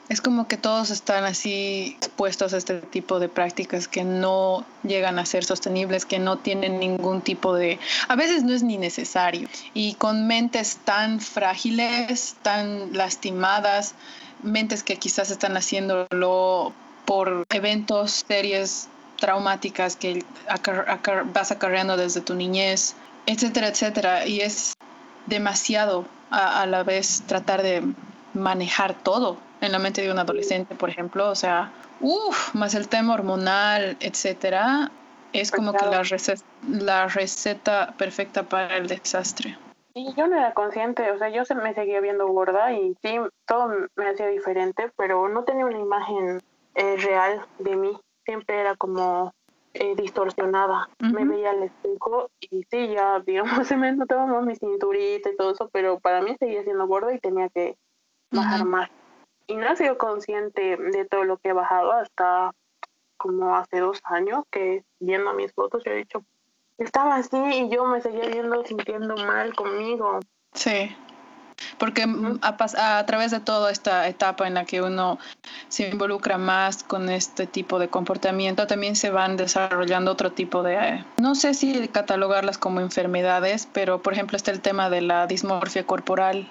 [0.08, 5.18] Es como que todos están así expuestos a este tipo de prácticas que no llegan
[5.18, 7.80] a ser sostenibles, que no tienen ningún tipo de...
[8.06, 9.48] A veces no es ni necesario.
[9.74, 13.94] Y con mentes tan frágiles, tan lastimadas,
[14.42, 16.72] mentes que quizás están haciéndolo
[17.04, 18.88] por eventos, series
[19.18, 20.24] traumáticas que
[21.32, 22.94] vas acarreando desde tu niñez,
[23.26, 24.26] etcétera, etcétera.
[24.26, 24.74] Y es
[25.26, 27.82] demasiado a, la vez tratar de
[28.34, 31.28] manejar todo en la mente de un adolescente, por ejemplo.
[31.28, 34.90] O sea, uff, más el tema hormonal, etcétera,
[35.32, 39.58] es como que la receta, la receta perfecta para el desastre.
[39.94, 43.70] Y yo no era consciente, o sea, yo me seguía viendo gorda y sí, todo
[43.96, 46.42] me hacía diferente, pero no tenía una imagen
[46.74, 47.98] eh, real de mí.
[48.26, 49.32] Siempre era como
[49.72, 50.90] eh, distorsionada.
[50.98, 55.36] Me veía al espejo y sí, ya, digamos, se me notaba más mi cinturita y
[55.36, 57.76] todo eso, pero para mí seguía siendo gorda y tenía que
[58.30, 58.90] bajar más.
[59.46, 62.52] Y no he sido consciente de todo lo que he bajado hasta
[63.16, 66.24] como hace dos años, que viendo mis fotos yo he dicho,
[66.78, 70.20] estaba así y yo me seguía viendo sintiendo mal conmigo.
[70.52, 70.94] Sí
[71.78, 72.04] porque
[72.42, 75.18] a, a, través de toda esta etapa en la que uno
[75.68, 81.04] se involucra más con este tipo de comportamiento, también se van desarrollando otro tipo de,
[81.18, 85.86] no sé si catalogarlas como enfermedades, pero por ejemplo está el tema de la dismorfia
[85.86, 86.48] corporal,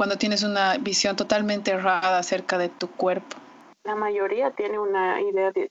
[0.00, 3.36] cuando tienes una visión totalmente errada acerca de tu cuerpo.
[3.84, 5.70] La mayoría tiene una idea de,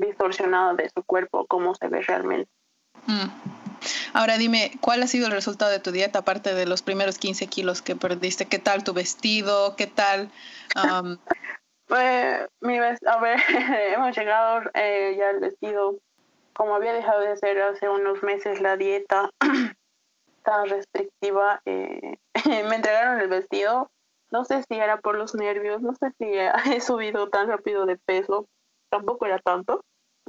[0.00, 2.50] distorsionada de su cuerpo, cómo se ve realmente.
[3.06, 3.28] Mm.
[4.14, 7.46] Ahora dime, ¿cuál ha sido el resultado de tu dieta aparte de los primeros 15
[7.46, 8.46] kilos que perdiste?
[8.46, 9.76] ¿Qué tal tu vestido?
[9.76, 10.32] ¿Qué tal?
[11.86, 13.38] pues, mi a ver,
[13.94, 16.00] hemos llegado eh, ya al vestido.
[16.52, 19.30] Como había dejado de hacer hace unos meses la dieta
[20.42, 22.18] tan restrictiva, eh,
[22.68, 23.90] me entregaron el vestido.
[24.30, 26.26] No sé si era por los nervios, no sé si
[26.76, 28.46] he subido tan rápido de peso,
[28.90, 29.84] tampoco era tanto,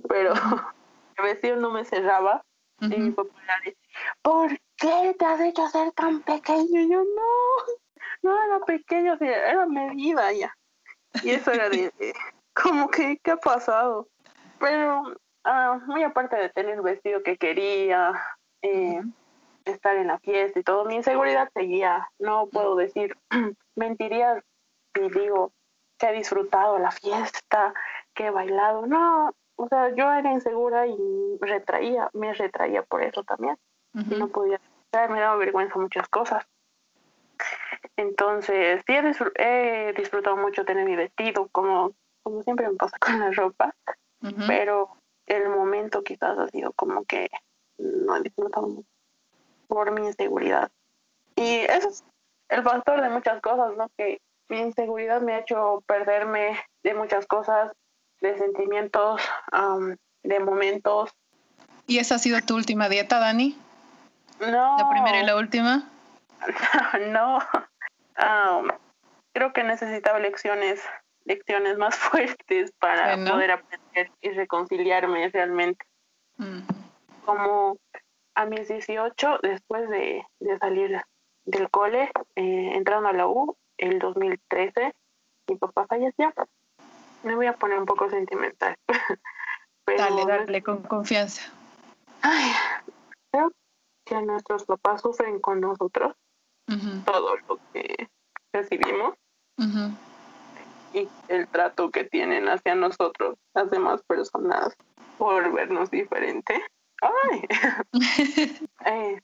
[0.07, 0.33] pero
[1.17, 2.43] el vestido no me cerraba
[2.81, 3.29] y mi papá
[3.65, 3.77] dice,
[4.21, 6.79] ¿por qué te has hecho ser tan pequeño?
[6.79, 7.73] Y yo, no,
[8.21, 10.55] no era pequeño, era medida ya.
[11.23, 11.91] Y eso era de,
[12.53, 14.07] como que, ¿qué ha pasado?
[14.59, 18.13] Pero ah, muy aparte de tener el vestido que quería,
[18.61, 19.01] eh,
[19.69, 22.09] estar en la fiesta y todo, mi inseguridad seguía.
[22.19, 23.15] No puedo decir,
[23.75, 24.43] mentiría
[24.93, 25.51] si digo
[25.97, 27.73] que he disfrutado la fiesta,
[28.13, 28.87] que he bailado.
[28.87, 33.57] No, o sea, yo era insegura y retraía, me retraía por eso también.
[33.93, 34.61] Y no podía,
[35.09, 36.47] me daba vergüenza muchas cosas.
[37.97, 43.31] Entonces, sí he, disfrutado mucho tener mi vestido, como, como siempre me pasa con la
[43.31, 43.75] ropa,
[44.47, 44.89] pero
[45.25, 47.29] el momento quizás ha sido como que
[47.77, 48.98] no he disfrutado mucho
[49.69, 50.69] por mi inseguridad.
[51.35, 52.03] Y eso es
[52.49, 53.89] el factor de muchas cosas, ¿no?
[53.95, 57.71] Que mi inseguridad me ha hecho perderme de muchas cosas
[58.19, 59.21] de sentimientos,
[60.23, 61.11] de momentos.
[61.87, 63.57] ¿Y esa ha sido tu última dieta, Dani?
[64.41, 64.77] No.
[64.77, 65.87] ¿La primera y la última?
[67.09, 67.39] no.
[69.33, 70.81] creo que necesitaba lecciones,
[71.25, 75.85] lecciones más fuertes para poder aprender y reconciliarme realmente.
[76.37, 76.61] Mm.
[77.25, 77.77] Como
[78.39, 81.03] a mis 18, después de, de
[81.43, 84.93] del cole, eh, entrando a la U, el 2013,
[85.49, 86.33] mi papá falleció
[87.23, 88.77] me voy a poner un poco sentimental.
[89.85, 91.51] dale, dale, con confianza.
[92.21, 92.51] Ay,
[93.29, 93.51] creo
[94.05, 96.15] que nuestros papás sufren con nosotros
[97.03, 98.07] todo lo que
[98.53, 99.15] recibimos
[100.93, 104.77] y el trato que tienen hacia nosotros, las demás personas,
[105.17, 106.63] por vernos diferente.
[107.01, 107.47] Ay.
[108.85, 109.21] Eh,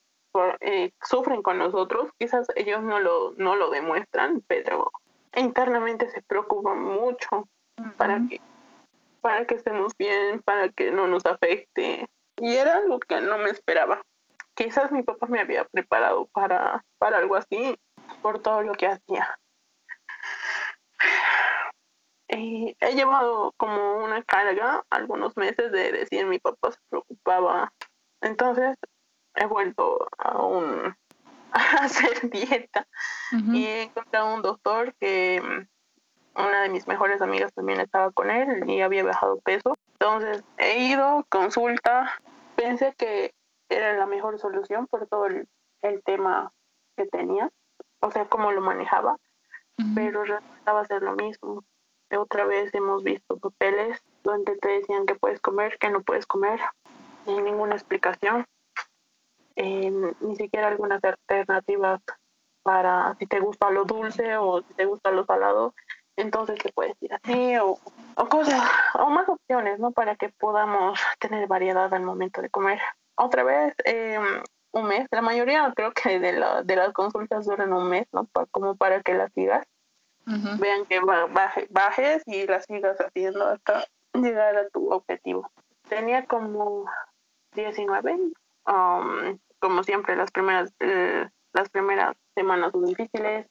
[0.60, 4.92] eh, sufren con nosotros, quizás ellos no lo, no lo demuestran, pero
[5.34, 7.48] internamente se preocupan mucho
[7.98, 8.42] para que
[9.22, 12.08] para que estemos bien, para que no nos afecte.
[12.38, 14.04] y era algo que no me esperaba.
[14.54, 17.76] Quizás mi papá me había preparado para, para algo así
[18.22, 19.40] por todo lo que hacía.
[22.28, 27.74] Y he llevado como una carga algunos meses de decir mi papá se preocupaba.
[28.22, 28.78] Entonces
[29.36, 30.96] he vuelto a, un,
[31.52, 32.88] a hacer dieta
[33.32, 38.30] y he encontrado un doctor que mm, una de mis mejores amigas también estaba con
[38.30, 39.76] él y había bajado peso.
[39.94, 42.12] Entonces he ido, consulta,
[42.56, 43.34] pensé que
[43.70, 45.48] era la mejor solución por todo el,
[46.04, 46.52] tema
[46.98, 47.52] que tenía,
[48.00, 49.18] o sea, cómo lo manejaba,
[49.94, 51.64] pero resultaba ser lo mismo.
[52.12, 56.60] Otra vez hemos visto papeles donde te decían que puedes comer, que no puedes comer,
[57.26, 58.46] sin ninguna explicación,
[59.56, 62.02] eh, ni siquiera algunas alternativas
[62.64, 65.74] para si te gusta lo dulce o si te gusta lo salado,
[66.16, 67.78] entonces te puedes ir así o,
[68.16, 68.62] o cosas,
[68.96, 69.92] o más opciones, ¿no?
[69.92, 72.80] Para que podamos tener variedad al momento de comer.
[73.16, 74.20] Otra vez, eh,
[74.72, 78.28] un mes, la mayoría creo que de, la, de las consultas duran un mes, ¿no?
[78.52, 79.66] como para que las sigas.
[80.26, 85.50] Vean que baje, bajes y las sigas haciendo hasta llegar a tu objetivo.
[85.88, 86.86] Tenía como
[87.54, 88.14] 19,
[88.68, 93.48] um, como siempre, las primeras, eh, las primeras semanas son difíciles.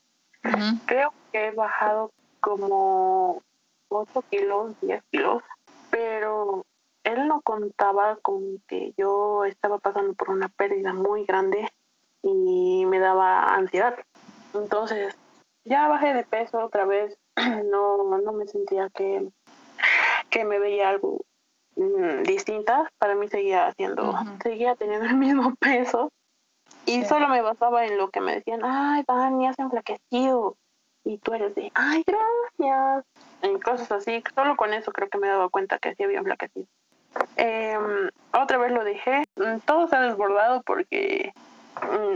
[0.87, 2.11] Creo que he bajado
[2.41, 3.43] como
[3.89, 5.43] 8 kilos, 10 kilos,
[5.91, 6.67] pero
[7.05, 11.67] él no contaba con que yo estaba pasando por una pérdida muy grande
[12.23, 13.97] y me daba ansiedad.
[14.53, 15.17] Entonces,
[15.65, 19.29] ya bajé de peso otra vez, no, no me sentía que,
[20.31, 21.21] que me veía algo
[21.77, 26.11] mm, distinta, para mí seguía haciendo, seguía teniendo el mismo peso
[26.87, 30.57] y solo me basaba en lo que me decían, ay, Dani, has enflaquecido,
[31.05, 33.05] y tú eres de, ay, gracias,
[33.43, 34.23] en cosas así.
[34.35, 36.67] Solo con eso creo que me he dado cuenta que sí había enflaquecido.
[37.37, 37.79] Eh,
[38.33, 39.25] otra vez lo dejé.
[39.37, 41.33] Mm, todo se ha desbordado porque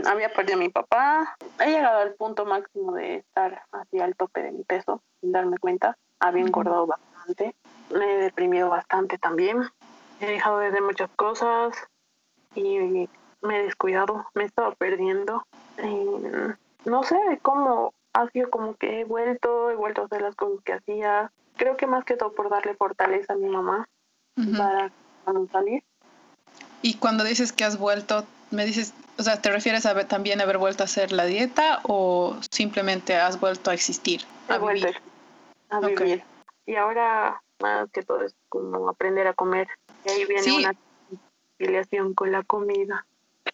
[0.05, 1.35] había perdido a mi papá.
[1.59, 5.57] He llegado al punto máximo de estar hacia el tope de mi peso, sin darme
[5.57, 5.97] cuenta.
[6.19, 7.55] Había engordado bastante.
[7.93, 9.63] Me he deprimido bastante también.
[10.19, 11.75] He dejado de hacer muchas cosas
[12.55, 13.07] y
[13.41, 14.27] me he descuidado.
[14.33, 15.45] Me he estado perdiendo.
[15.77, 20.35] Eh, no sé cómo ha sido como que he vuelto, he vuelto a hacer las
[20.35, 21.31] cosas que hacía.
[21.57, 23.87] Creo que más que todo por darle fortaleza a mi mamá
[24.57, 24.91] para,
[25.31, 25.83] no salir.
[26.81, 30.57] Y cuando dices que has vuelto, me dices, o sea, ¿te refieres a también haber
[30.57, 34.21] vuelto a hacer la dieta o simplemente has vuelto a existir?
[34.47, 34.95] A vivir.
[35.69, 36.23] a vivir.
[36.65, 39.67] Y ahora más que todo es como aprender a comer.
[40.05, 40.75] Y ahí viene una
[41.55, 43.05] afiliación con la comida.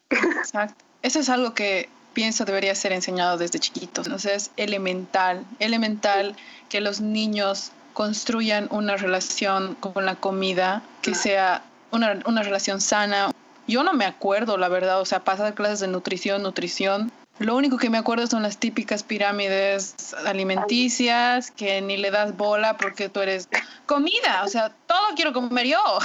[0.10, 0.84] Exacto.
[1.01, 4.08] Eso es algo que pienso debería ser enseñado desde chiquitos.
[4.08, 6.36] Entonces es elemental, elemental
[6.69, 13.31] que los niños construyan una relación con la comida que sea una, una relación sana.
[13.67, 17.12] Yo no me acuerdo, la verdad, o sea, pasar clases de nutrición, nutrición.
[17.39, 22.78] Lo único que me acuerdo son las típicas pirámides alimenticias que ni le das bola
[22.78, 23.49] porque tú eres
[23.86, 25.99] comida, o sea, todo quiero comer yo.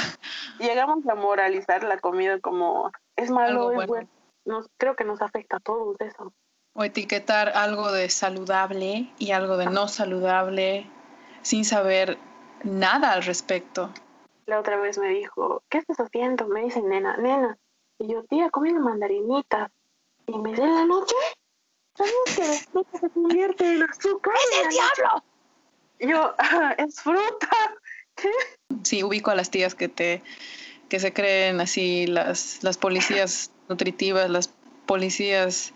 [0.58, 4.08] Llegamos a moralizar la comida como es malo, es bueno
[4.44, 6.32] nos, creo que nos afecta a todos eso.
[6.72, 10.86] O etiquetar algo de saludable y algo de no saludable
[11.42, 12.18] sin saber
[12.62, 13.90] nada al respecto.
[14.50, 16.48] La otra vez me dijo, ¿qué estás haciendo?
[16.48, 17.56] Me dice, nena, nena.
[18.00, 19.70] Y yo, tía, comiendo mandarinitas.
[20.26, 21.14] Y me dice, ¿en la noche?
[21.94, 24.34] ¿Sabes que después se convierte en azúcar?
[24.34, 25.24] ¡Es el diablo!
[26.00, 27.48] Y yo, ah, es fruta.
[28.16, 28.28] ¿Qué?
[28.82, 30.20] Sí, ubico a las tías que te
[30.88, 34.48] que se creen así las, las policías nutritivas, las
[34.84, 35.72] policías,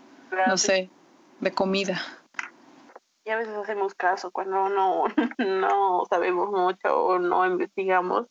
[0.47, 0.89] no sé,
[1.39, 2.01] de comida.
[3.23, 5.05] Y a veces hacemos caso cuando no,
[5.37, 8.27] no sabemos mucho o no investigamos.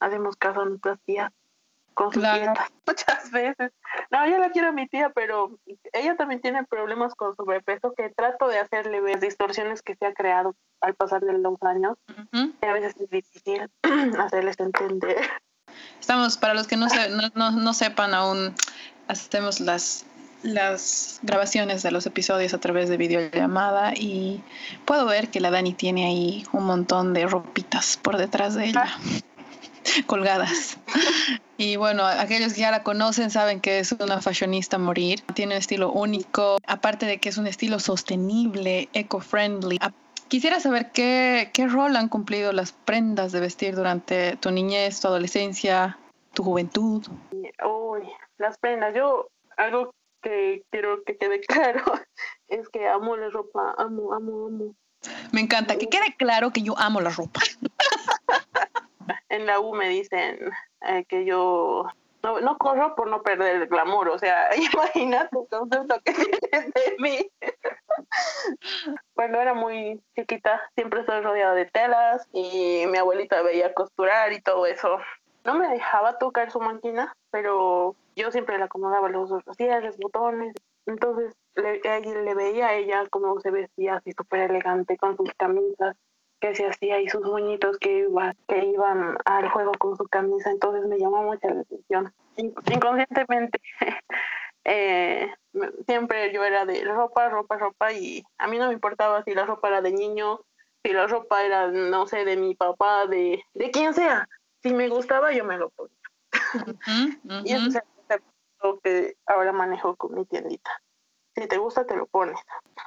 [0.00, 1.32] Hacemos caso a nuestras tías
[1.98, 2.22] con sus
[2.86, 3.72] muchas veces.
[4.10, 5.58] No, yo la quiero a mi tía, pero
[5.92, 10.14] ella también tiene problemas con sobrepeso que trato de hacerle ver distorsiones que se ha
[10.14, 11.98] creado al pasar de los años.
[12.32, 13.68] Y a veces es difícil
[14.18, 15.18] hacerles entender.
[15.98, 16.86] Estamos, para los que no,
[17.34, 18.54] no, no, sepan aún,
[19.08, 20.06] hacemos las,
[20.42, 24.42] las grabaciones de los episodios a través de videollamada y
[24.84, 28.84] puedo ver que la Dani tiene ahí un montón de ropitas por detrás de ella.
[28.86, 28.98] Ah.
[30.06, 30.78] colgadas.
[31.56, 35.20] Y bueno, aquellos que ya la conocen saben que es una fashionista morir.
[35.34, 39.78] Tiene un estilo único, aparte de que es un estilo sostenible, eco-friendly.
[40.28, 45.08] Quisiera saber qué, qué rol han cumplido las prendas de vestir durante tu niñez, tu
[45.08, 45.98] adolescencia,
[46.34, 47.06] tu juventud.
[47.32, 48.02] Uy,
[48.36, 48.94] las prendas.
[48.94, 51.82] Yo, algo que quiero que quede claro
[52.48, 54.74] es que amo la ropa, amo, amo, amo.
[55.32, 57.40] Me encanta, que quede claro que yo amo la ropa.
[59.28, 60.50] en la U me dicen
[60.82, 61.86] eh, que yo
[62.22, 66.72] no, no corro por no perder el glamour, o sea, imagínate el concepto que tienes
[66.74, 67.30] de mí.
[69.14, 74.40] Cuando era muy chiquita, siempre estoy rodeada de telas y mi abuelita veía costurar y
[74.40, 74.98] todo eso.
[75.44, 80.54] No me dejaba tocar su máquina, pero yo siempre le acomodaba los cierres, botones.
[80.86, 85.96] Entonces le, le veía a ella cómo se vestía así súper elegante con sus camisas
[86.40, 90.50] que se hacía y sus moñitos que, iba, que iban al juego con su camisa,
[90.50, 92.12] entonces me llamó mucho la atención.
[92.36, 93.60] Inconscientemente,
[94.64, 95.32] eh,
[95.86, 99.46] siempre yo era de ropa, ropa, ropa y a mí no me importaba si la
[99.46, 100.40] ropa era de niño,
[100.84, 104.28] si la ropa era, no sé, de mi papá, de, de quien sea.
[104.62, 105.94] Si me gustaba, yo me lo ponía.
[107.44, 110.70] y eso es el que ahora manejo con mi tiendita
[111.38, 112.38] si te gusta te lo pones.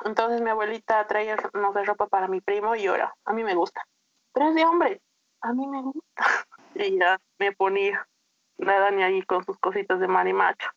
[0.05, 3.55] Entonces mi abuelita traía, no sé, ropa para mi primo y ahora, a mí me
[3.55, 3.85] gusta.
[4.33, 5.01] Pero es de hombre,
[5.41, 6.01] a mí me gusta.
[6.73, 8.07] Y ya me ponía
[8.57, 10.69] la Dani ahí con sus cositas de marimacho.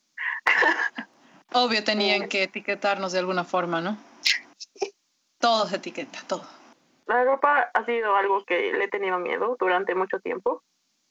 [1.53, 3.97] Obvio tenían que etiquetarnos de alguna forma, ¿no?
[5.39, 6.43] Todo se etiqueta, todo.
[7.07, 10.65] La ropa ha sido algo que le he tenido miedo durante mucho tiempo,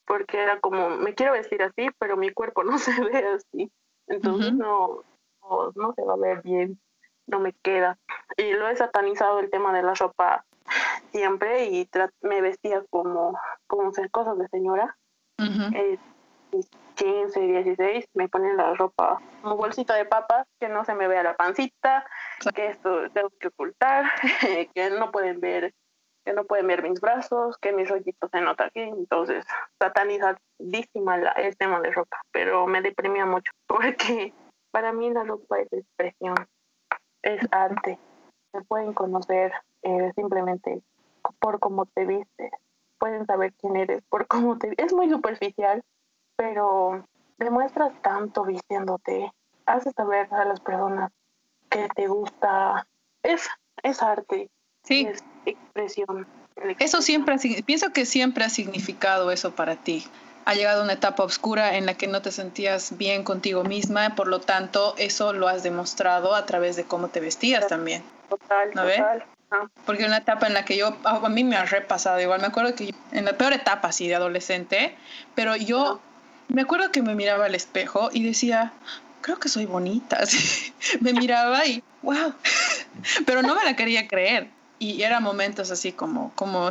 [0.06, 3.72] porque era como, me quiero vestir así, pero mi cuerpo no se ve así.
[4.08, 5.04] Entonces no,
[5.76, 6.80] no se va a ver bien,
[7.28, 7.98] no me queda.
[8.38, 10.46] Y lo he satanizado el tema de la ropa
[11.12, 11.90] siempre y
[12.22, 13.38] me vestía como,
[13.68, 14.98] como cosas de señora.
[16.96, 21.24] 15, 16, me ponen la ropa como bolsita de papas, que no se me vea
[21.24, 22.06] la pancita,
[22.54, 24.06] que esto tengo que ocultar,
[24.76, 25.74] que no pueden ver
[26.26, 29.46] que no pueden ver mis brazos, que mis rollitos se nota aquí, entonces
[29.78, 34.34] satanizadísima el tema de ropa, pero me deprimía mucho porque
[34.74, 36.36] para mí la ropa es expresión,
[37.22, 38.00] es arte.
[38.52, 39.54] Se pueden conocer
[39.84, 40.82] eh, simplemente
[41.40, 42.52] por cómo te vistes.
[42.98, 45.84] Pueden saber quién eres por cómo te Es muy superficial,
[46.36, 47.06] pero
[47.38, 49.32] demuestras tanto vistiéndote.
[49.68, 51.12] Haces saber a las personas
[51.70, 52.88] que te gusta.
[53.22, 53.48] Es,
[53.84, 54.50] es arte.
[54.84, 55.06] Sí.
[55.08, 56.26] Es expresión.
[56.80, 60.04] Eso siempre, pienso que siempre ha significado eso para ti
[60.46, 64.28] ha llegado una etapa oscura en la que no te sentías bien contigo misma, por
[64.28, 68.04] lo tanto, eso lo has demostrado a través de cómo te vestías también.
[68.30, 69.24] Total, total.
[69.86, 72.74] Porque una etapa en la que yo, a mí me ha repasado igual, me acuerdo
[72.74, 74.96] que en la peor etapa, así de adolescente,
[75.36, 76.02] pero yo
[76.48, 78.74] me acuerdo que me miraba al espejo y decía,
[79.22, 80.20] creo que soy bonita.
[81.02, 82.34] me miraba y, wow,
[83.26, 84.50] pero no me la quería creer
[84.84, 86.70] y eran momentos así como, como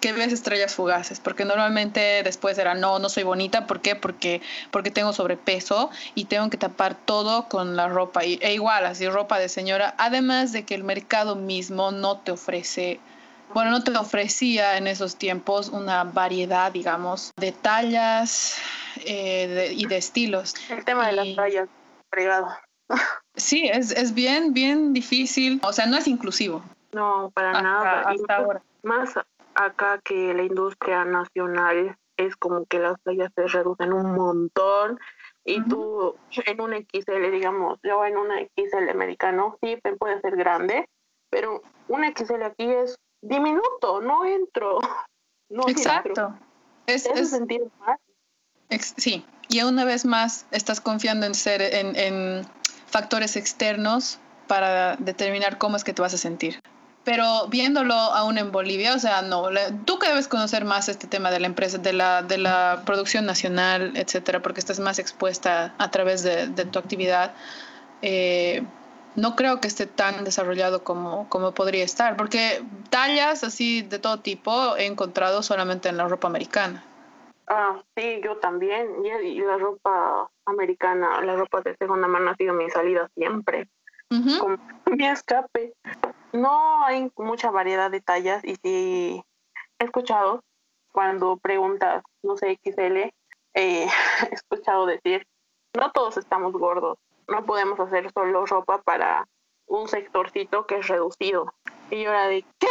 [0.00, 3.94] que ves estrellas fugaces, porque normalmente después era, no, no soy bonita, ¿por qué?
[3.94, 4.40] Porque,
[4.70, 9.06] porque tengo sobrepeso y tengo que tapar todo con la ropa, y, e igual, así
[9.06, 13.00] ropa de señora, además de que el mercado mismo no te ofrece,
[13.52, 18.56] bueno, no te ofrecía en esos tiempos una variedad, digamos, de tallas
[19.04, 20.54] eh, y de estilos.
[20.70, 21.68] El tema de las tallas,
[22.10, 22.48] fregado.
[23.34, 26.62] Sí, es, es bien, bien difícil, o sea, no es inclusivo.
[26.92, 28.02] No, para nada.
[28.02, 28.62] Hasta ahora.
[28.82, 29.14] Más
[29.54, 34.98] acá que la industria nacional es como que las tallas se reducen un montón
[35.44, 36.14] y tú
[36.46, 40.88] en un XL, digamos, yo en una XL americano, sí, puede ser grande,
[41.30, 44.78] pero un XL aquí es diminuto, no entro.
[45.48, 46.34] No Exacto.
[46.86, 47.98] Es, es, sentido más.
[48.96, 52.46] sí, y una vez más estás confiando en ser en, en
[52.86, 54.18] factores externos
[54.48, 56.58] para determinar cómo es que te vas a sentir
[57.04, 59.48] pero viéndolo aún en Bolivia, o sea, no,
[59.84, 63.26] tú que debes conocer más este tema de la empresa, de la, de la producción
[63.26, 67.34] nacional, etcétera, porque estás más expuesta a través de, tu actividad.
[68.02, 68.62] Eh,
[69.16, 74.20] no creo que esté tan desarrollado como, como podría estar, porque tallas así de todo
[74.20, 76.84] tipo he encontrado solamente en la ropa americana.
[77.48, 78.88] Ah, sí, yo también.
[79.24, 83.68] Y, la ropa americana, la ropa de segunda mano ha sido mi salida siempre.
[84.40, 84.58] Como
[84.98, 85.74] escape.
[86.32, 89.22] No hay mucha variedad de tallas y sí
[89.78, 90.42] he escuchado
[90.92, 93.12] cuando preguntas, no sé, XL, eh,
[94.30, 95.26] he escuchado decir,
[95.74, 96.98] no todos estamos gordos,
[97.28, 99.26] no podemos hacer solo ropa para
[99.66, 101.52] un sectorcito que es reducido.
[101.90, 102.68] Y yo era de, ¿qué?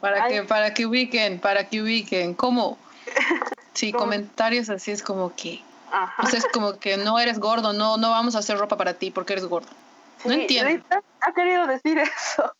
[0.00, 2.78] Para que, para que ubiquen, para que ubiquen, ¿cómo?
[3.72, 6.24] Sí, comentarios así es como que, Ajá.
[6.36, 9.34] es como que no eres gordo, no, no vamos a hacer ropa para ti porque
[9.34, 9.68] eres gordo.
[10.24, 10.84] No entiendo.
[11.20, 12.52] Ha querido decir eso.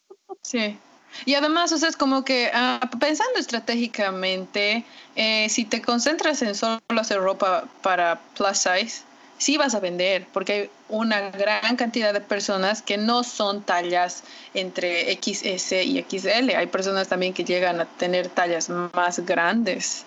[0.42, 0.78] Sí.
[1.24, 4.84] Y además, o sea, es como que ah, pensando estratégicamente,
[5.16, 9.02] eh, si te concentras en solo hacer ropa para plus size,
[9.38, 14.22] sí vas a vender, porque hay una gran cantidad de personas que no son tallas
[14.54, 16.54] entre XS y XL.
[16.54, 20.04] Hay personas también que llegan a tener tallas más grandes.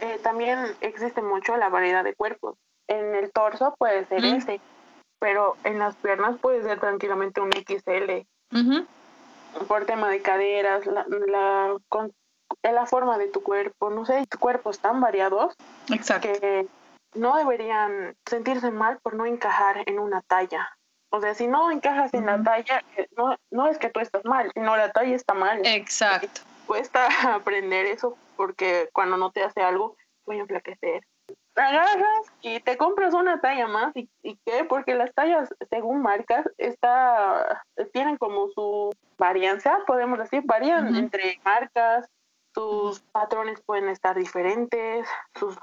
[0.00, 2.56] Eh, también existe mucho la variedad de cuerpos.
[2.86, 4.60] en el torso puede ser ese,
[5.24, 8.26] pero en las piernas puede ser tranquilamente un XL.
[9.66, 12.12] Por tema de caderas, la, la, con,
[12.62, 15.54] la forma de tu cuerpo, no sé, tu cuerpos tan variados
[15.90, 16.28] Exacto.
[16.30, 16.66] que
[17.14, 20.76] no deberían sentirse mal por no encajar en una talla.
[21.08, 24.26] O sea, si no encajas en la talla, eh, no, no es que tú estás
[24.26, 25.62] mal, sino la talla está mal.
[25.64, 26.42] Exacto.
[26.66, 29.96] Cuesta aprender eso porque cuando no te hace algo,
[30.26, 31.02] voy a enflaquecer.
[31.56, 36.44] Agarras y te compras una talla más y, y qué, porque las tallas según marcas
[36.58, 42.08] está tienen como su varianza, podemos decir, varían entre marcas,
[42.54, 45.56] sus patrones pueden estar diferentes, sus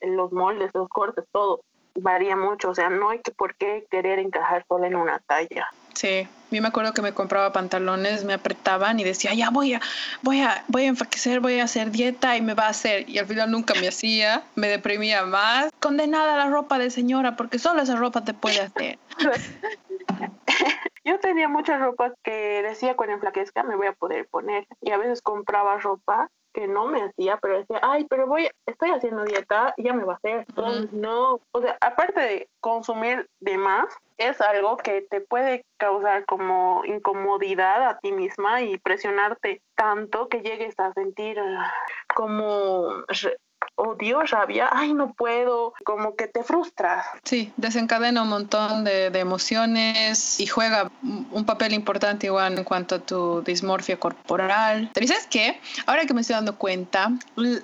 [0.00, 1.62] los moldes, los cortes, todo
[1.96, 5.68] varía mucho, o sea, no hay que por qué querer encajar solo en una talla.
[5.94, 9.80] Sí, yo me acuerdo que me compraba pantalones, me apretaban y decía, ya voy a,
[10.22, 13.08] voy a, voy a enfaquecer, voy a hacer dieta y me va a hacer.
[13.08, 15.70] Y al final nunca me hacía, me deprimía más.
[15.80, 18.98] Condenada la ropa de señora, porque solo esa ropa te puede hacer.
[21.04, 24.66] yo tenía mucha ropa que decía cuando enflaquezca me voy a poder poner.
[24.80, 28.90] Y a veces compraba ropa que no me hacía, pero decía, ay, pero voy, estoy
[28.90, 30.46] haciendo dieta, ya me va a hacer.
[30.92, 33.86] no, o sea, aparte de consumir de más,
[34.16, 40.40] es algo que te puede causar como incomodidad a ti misma y presionarte tanto que
[40.40, 41.72] llegues a sentir ah,
[42.14, 42.88] como
[43.76, 47.06] odio, rabia, ay, no puedo, como que te frustras.
[47.24, 52.98] Sí, desencadena un montón de, emociones y juega un papel importante igual en cuanto a
[52.98, 54.90] tu dismorfia corporal.
[54.92, 55.60] ¿Pero sabes qué?
[55.86, 57.12] Ahora que me estoy dando cuenta,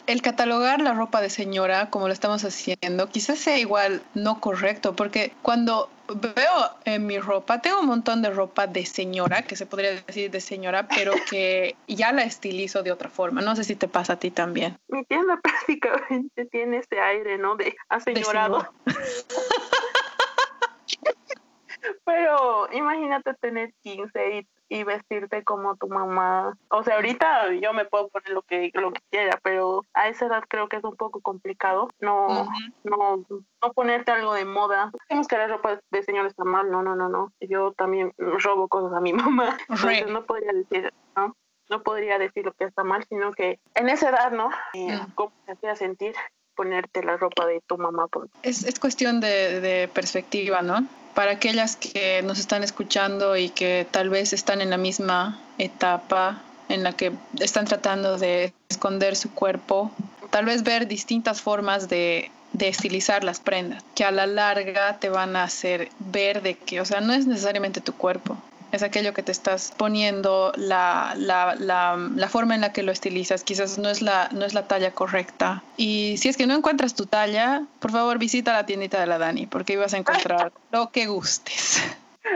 [0.07, 4.97] el catalogar la ropa de señora como lo estamos haciendo, quizás sea igual no correcto,
[4.97, 9.67] porque cuando veo en mi ropa, tengo un montón de ropa de señora, que se
[9.67, 13.41] podría decir de señora, pero que ya la estilizo de otra forma.
[13.41, 14.79] No sé si te pasa a ti también.
[14.89, 17.57] Mi tienda prácticamente tiene ese aire, ¿no?
[17.57, 18.73] De aseñorado.
[22.05, 26.57] pero imagínate tener 15 y y vestirte como tu mamá.
[26.69, 30.27] O sea, ahorita yo me puedo poner lo que, lo que quiera, pero a esa
[30.27, 32.49] edad creo que es un poco complicado no,
[32.85, 34.93] no, no ponerte algo de moda.
[35.09, 37.33] Tenemos que la ropa de señor está mal, no, no, no, no.
[37.41, 39.59] Yo también robo cosas a mi mamá.
[39.69, 41.37] Entonces no podría decir, ¿no?
[41.69, 44.51] No podría decir lo que está mal, sino que en esa edad, ¿no?
[44.75, 46.15] Eh, ¿Cómo te hacía sentir?
[46.57, 48.07] ponerte la ropa de tu mamá.
[48.43, 50.87] Es, es cuestión de, de, perspectiva, ¿no?
[51.15, 56.43] Para aquellas que nos están escuchando y que tal vez están en la misma etapa
[56.69, 59.91] en la que están tratando de esconder su cuerpo,
[60.31, 65.35] tal vez ver distintas formas de, estilizar las prendas, que a la larga te van
[65.35, 68.37] a hacer ver de que, o sea, no es necesariamente tu cuerpo,
[68.73, 72.93] es aquello que te estás poniendo, la, la, la, la, forma en la que lo
[72.93, 75.63] estilizas, quizás no es, la, no es la talla correcta.
[75.77, 79.19] Y si es que no encuentras tu talla, por favor visita la tiendita de la
[79.19, 81.83] Dani, porque ahí vas a encontrar lo que gustes.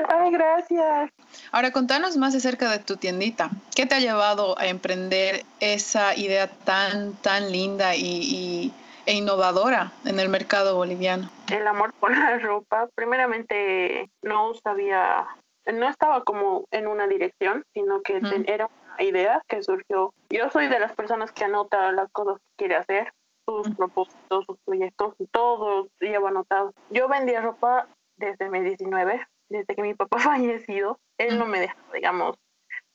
[0.08, 1.10] Ay, gracias.
[1.52, 3.50] Ahora contanos más acerca de tu tiendita.
[3.74, 8.72] ¿Qué te ha llevado a emprender esa idea tan, tan linda y,
[9.06, 11.30] e innovadora en el mercado boliviano?
[11.52, 12.88] El amor por la ropa.
[12.94, 15.26] Primeramente, no sabía
[15.72, 20.12] no estaba como en una dirección, sino que era una idea que surgió.
[20.30, 23.12] Yo soy de las personas que anota las cosas que quiere hacer,
[23.46, 26.72] sus propósitos, sus proyectos, todo llevo anotado.
[26.90, 30.98] Yo vendía ropa desde mi 19, desde que mi papá fallecido.
[31.18, 32.36] Él no me dejó, digamos,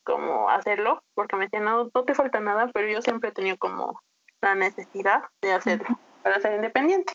[0.04, 3.58] como hacerlo, porque me decía, no, no te falta nada, pero yo siempre he tenido
[3.58, 4.02] como
[4.42, 7.14] la necesidad de hacerlo para ser independiente.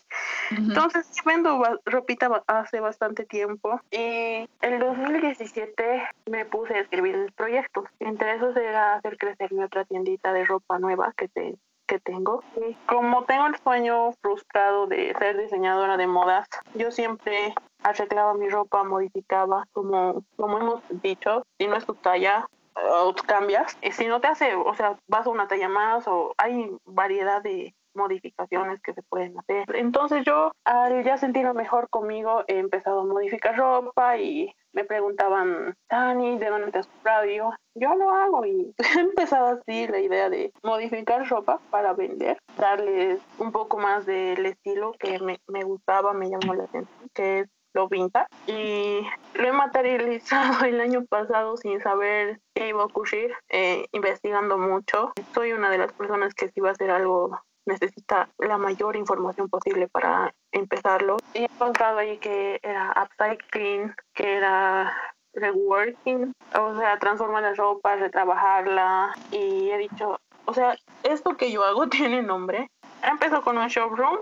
[0.51, 7.85] Entonces, vendo ropita hace bastante tiempo y el 2017 me puse a escribir proyectos.
[7.99, 11.55] Entre esos era hacer crecer mi otra tiendita de ropa nueva que te
[11.87, 12.43] que tengo.
[12.55, 17.53] Y como tengo el sueño frustrado de ser diseñadora de modas, yo siempre
[17.83, 23.77] arreglaba mi ropa, modificaba, como, como hemos dicho, si no es tu talla, o cambias.
[23.81, 27.41] Y si no te hace, o sea, vas a una talla más o hay variedad
[27.41, 29.65] de modificaciones que se pueden hacer.
[29.75, 35.75] Entonces yo al ya sentirme mejor conmigo he empezado a modificar ropa y me preguntaban,
[35.87, 37.25] Tani, ¿de dónde te has comprado?
[37.25, 41.93] Y yo, yo lo hago y he empezado así la idea de modificar ropa para
[41.93, 47.09] vender, darles un poco más del estilo que me, me gustaba, me llamó la atención,
[47.13, 49.01] que es lo vintage y
[49.35, 55.13] lo he materializado el año pasado sin saber qué iba a ocurrir, eh, investigando mucho.
[55.33, 59.49] Soy una de las personas que si va a hacer algo necesita la mayor información
[59.49, 61.17] posible para empezarlo.
[61.33, 64.93] Y he encontrado ahí que era upcycling, que era
[65.33, 71.63] reworking, o sea, transformar la ropa, retrabajarla y he dicho, o sea, esto que yo
[71.63, 72.69] hago tiene nombre.
[73.03, 74.19] Empezó con un showroom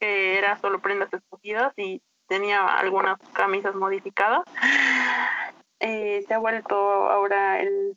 [0.00, 4.42] que era solo prendas escogidas y tenía algunas camisas modificadas.
[5.80, 7.96] Eh, se ha vuelto ahora en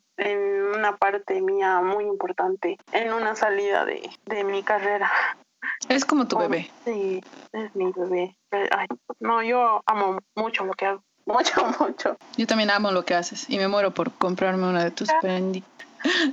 [0.74, 5.10] una parte mía muy importante, en una salida de, de mi carrera.
[5.88, 6.70] Es como tu bebé.
[6.84, 7.20] Sí,
[7.52, 8.36] es mi bebé.
[9.20, 11.02] no, yo amo mucho lo que hago.
[11.28, 12.16] Mucho, mucho.
[12.38, 15.86] Yo también amo lo que haces y me muero por comprarme una de tus prenditas.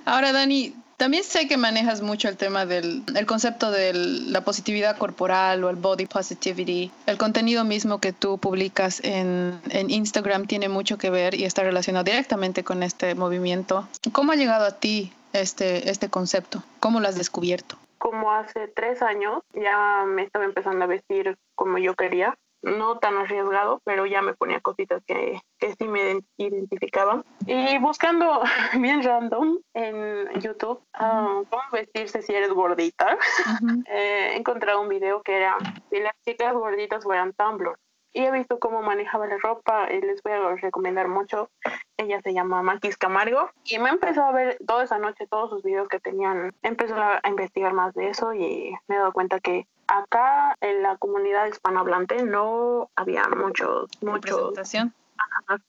[0.05, 4.97] Ahora, Dani, también sé que manejas mucho el tema del el concepto de la positividad
[4.97, 6.91] corporal o el body positivity.
[7.05, 11.63] El contenido mismo que tú publicas en, en, Instagram tiene mucho que ver y está
[11.63, 13.87] relacionado directamente con este movimiento.
[14.11, 16.63] ¿Cómo ha llegado a ti este, este concepto?
[16.79, 17.77] ¿Cómo lo has descubierto?
[17.97, 23.15] Como hace tres años ya me estaba empezando a vestir como yo quería no tan
[23.15, 27.23] arriesgado, pero ya me ponía cositas que, que sí me identificaban.
[27.45, 28.41] Y buscando
[28.79, 33.17] bien random en YouTube ah, cómo vestirse si eres gordita,
[33.89, 35.57] eh, he encontrado un video que era
[35.89, 37.77] si las chicas gorditas fueran Tumblr.
[38.13, 41.49] Y he visto cómo manejaba la ropa, y les voy a recomendar mucho.
[41.97, 45.63] Ella se llama Maquis Camargo y me empezó a ver toda esa noche todos sus
[45.63, 46.53] videos que tenían.
[46.61, 50.97] Empezó a investigar más de eso y me he dado cuenta que acá en la
[50.97, 54.93] comunidad hispanohablante no había mucho, mucho presentación.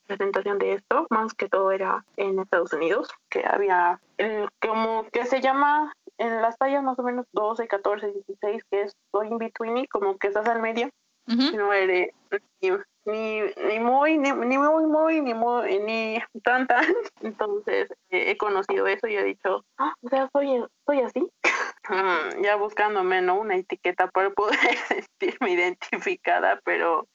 [0.07, 5.25] presentación de esto, más que todo era en Estados Unidos, que había el, como que
[5.27, 9.39] se llama en las tallas más o menos 12, 14, 16, que es soy in
[9.39, 10.89] between, como que estás al medio,
[11.27, 12.13] no eres
[12.61, 12.71] ni,
[13.07, 16.67] ni, muy, ni, ni, muy, muy, ni muy, ni tan.
[17.23, 21.27] Entonces eh, he conocido eso y he dicho, ah, o sea, soy, soy así.
[21.89, 23.39] Mm, ya buscándome ¿no?
[23.39, 27.07] una etiqueta para poder sentirme identificada, pero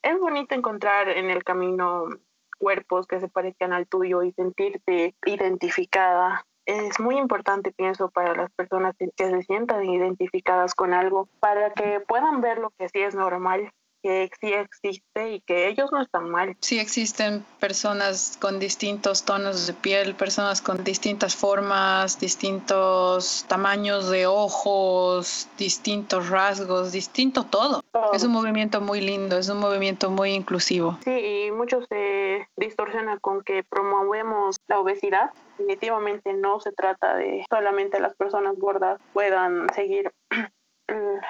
[0.00, 2.04] es bonito encontrar en el camino
[2.56, 6.46] cuerpos que se parezcan al tuyo y sentirte identificada.
[6.66, 11.98] Es muy importante, pienso, para las personas que se sientan identificadas con algo, para que
[11.98, 13.72] puedan ver lo que sí es normal
[14.02, 16.56] que sí existe y que ellos no están mal.
[16.60, 24.26] Sí existen personas con distintos tonos de piel, personas con distintas formas, distintos tamaños de
[24.26, 27.82] ojos, distintos rasgos, distinto todo.
[28.12, 30.98] Es un movimiento muy lindo, es un movimiento muy inclusivo.
[31.04, 35.30] Sí, y muchos se distorsionan con que promovemos la obesidad.
[35.58, 40.10] Definitivamente no se trata de solamente las personas gordas puedan seguir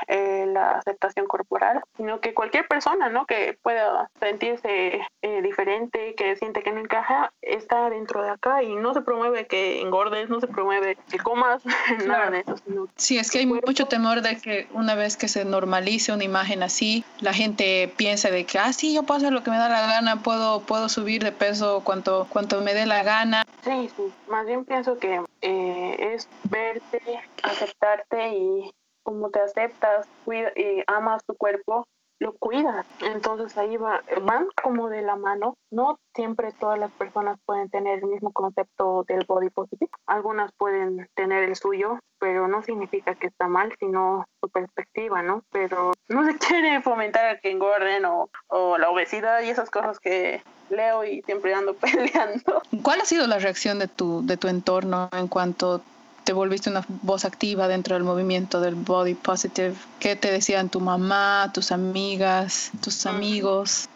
[0.09, 3.27] eh, la aceptación corporal, sino que cualquier persona, ¿no?
[3.27, 8.75] Que pueda sentirse eh, diferente, que siente que no encaja, está dentro de acá y
[8.75, 11.63] no se promueve que engordes, no se promueve que comas,
[12.07, 12.57] nada de eso.
[12.97, 16.63] sí, es que hay mucho temor de que una vez que se normalice una imagen
[16.63, 19.69] así, la gente piense de que, ah, sí, yo puedo hacer lo que me da
[19.69, 23.45] la gana, puedo, puedo subir de peso cuanto, cuanto me dé la gana.
[23.63, 27.01] Sí, sí, más bien pienso que eh, es verte,
[27.43, 28.73] aceptarte y
[29.03, 31.87] como te aceptas cuida, y amas tu cuerpo,
[32.23, 32.87] lo cuidas.
[33.01, 35.57] Entonces ahí va, van como de la mano.
[35.71, 39.91] No siempre todas las personas pueden tener el mismo concepto del body positive.
[40.07, 45.43] Algunas pueden tener el suyo, pero no significa que está mal, sino su perspectiva, ¿no?
[45.51, 50.43] Pero no se quiere fomentar que engorden o, o la obesidad y esas cosas que
[50.71, 52.63] leo y siempre ando peleando.
[52.83, 55.83] ¿Cuál ha sido la reacción de tu, de tu entorno en cuanto
[56.25, 59.75] te volviste una voz activa dentro del movimiento del body positive.
[60.01, 63.89] ¿Qué te decían tu mamá, tus amigas, tus amigos?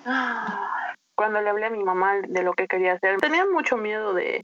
[1.16, 4.42] Cuando le hablé a mi mamá de lo que quería hacer, tenía mucho miedo de,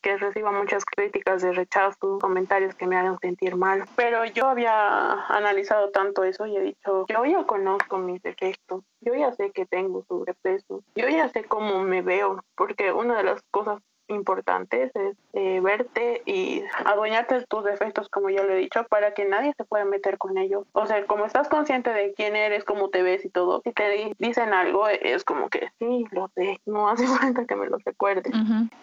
[0.00, 3.84] que reciba muchas críticas, de rechazo, comentarios que me hagan sentir mal.
[3.96, 9.14] Pero yo había analizado tanto eso y he dicho, yo ya conozco mis defectos, yo
[9.14, 13.42] ya sé que tengo sobrepeso, yo ya sé cómo me veo, porque una de las
[13.50, 13.80] cosas
[14.12, 19.14] importantes es eh, verte y adueñarte de tus defectos, como ya lo he dicho, para
[19.14, 20.66] que nadie se pueda meter con ellos.
[20.72, 24.14] O sea, como estás consciente de quién eres, cómo te ves y todo, si te
[24.18, 28.30] dicen algo, es como que sí, lo sé, no hace falta que me lo recuerde.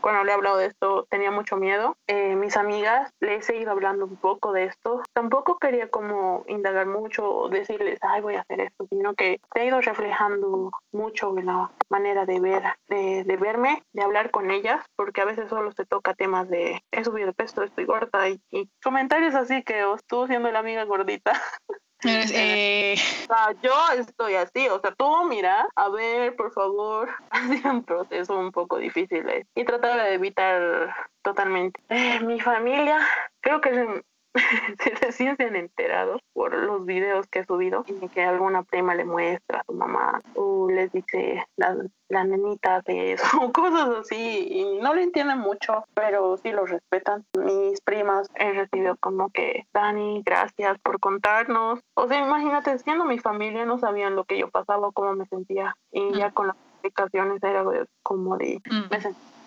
[0.02, 1.96] Cuando le he hablado de esto, tenía mucho miedo.
[2.08, 5.02] Eh, mis amigas les he ido hablando un poco de esto.
[5.14, 9.66] Tampoco quería como indagar mucho o decirles, ay, voy a hacer esto, sino que he
[9.66, 14.84] ido reflejando mucho en la manera de ver, de, de verme, de hablar con ellas,
[14.96, 18.42] porque a veces solo se toca temas de he subido de peso, estoy gorda y,
[18.84, 21.34] comentarios así que os estuvo siendo la amiga gordita.
[22.02, 22.96] Eh...
[23.62, 28.40] yo estoy así, o sea, tú mira, a ver, por favor, ha sido un proceso
[28.40, 31.82] un poco difícil eh, y tratar de evitar totalmente.
[31.90, 33.00] Eh, mi familia,
[33.42, 34.02] creo que
[35.02, 39.06] recién se han enterado por los videos que he subido y que alguna prima le
[39.06, 41.76] muestra a su mamá o les dice la,
[42.10, 46.66] la nenita de eso o cosas así y no lo entienden mucho pero sí lo
[46.66, 47.26] respetan.
[47.38, 53.20] Mis primas he recibido como que Dani gracias por contarnos o sea imagínate siendo mi
[53.20, 57.42] familia no sabían lo que yo pasaba cómo me sentía y ya con las explicaciones
[57.44, 57.64] era
[58.04, 59.39] como de me sentía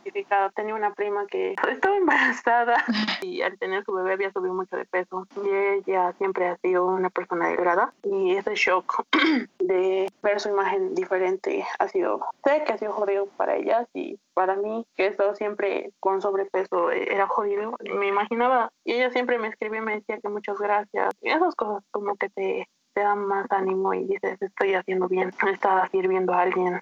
[0.54, 2.84] Tenía una prima que estaba embarazada
[3.22, 5.26] y al tener su bebé había subido mucho de peso.
[5.44, 7.92] Y ella siempre ha sido una persona delgada.
[8.02, 9.04] Y ese shock
[9.58, 14.18] de ver su imagen diferente ha sido, sé que ha sido jodido para ellas y
[14.34, 17.76] para mí, que he estado siempre con sobrepeso, era jodido.
[17.98, 21.14] Me imaginaba, y ella siempre me escribía y me decía que muchas gracias.
[21.20, 25.32] Y esas cosas como que te, te dan más ánimo y dices, estoy haciendo bien,
[25.52, 26.80] está sirviendo a alguien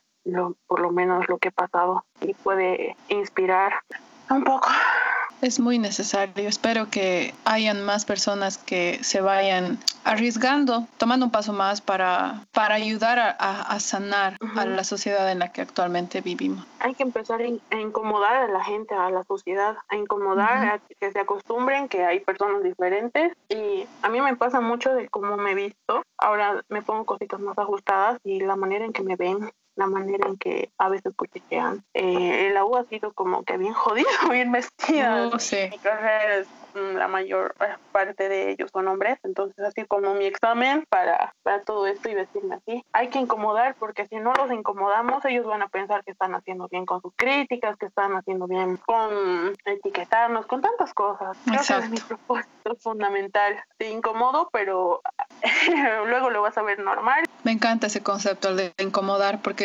[0.66, 3.72] por lo menos lo que he pasado y puede inspirar
[4.30, 4.68] un poco.
[5.42, 6.48] Es muy necesario.
[6.48, 12.74] Espero que hayan más personas que se vayan arriesgando, tomando un paso más para, para
[12.74, 16.66] ayudar a, a, sanar a la sociedad en la que actualmente vivimos.
[16.80, 21.10] Hay que empezar a incomodar a la gente, a la sociedad, a incomodar, a que
[21.10, 23.32] se acostumbren que hay personas diferentes.
[23.48, 26.02] Y a mí me pasa mucho de cómo me he visto.
[26.18, 30.28] Ahora me pongo cositas más ajustadas y la manera en que me ven la manera
[30.28, 31.84] en que a veces cuchichean.
[31.94, 35.28] Eh, el agua ha sido como que bien jodido, bien vestida.
[35.28, 35.70] Uh, sí.
[36.74, 41.34] Mm, la mayor eh, parte de ellos son hombres, entonces así como mi examen para,
[41.42, 42.84] para todo esto y vestirme así.
[42.92, 46.68] Hay que incomodar porque si no los incomodamos, ellos van a pensar que están haciendo
[46.68, 51.36] bien con sus críticas, que están haciendo bien con etiquetarnos, con tantas cosas.
[51.44, 53.56] Creo que es mi propósito fundamental.
[53.76, 55.02] Te incomodo, pero
[56.06, 57.24] luego lo vas a ver normal.
[57.42, 59.59] Me encanta ese concepto de incomodar porque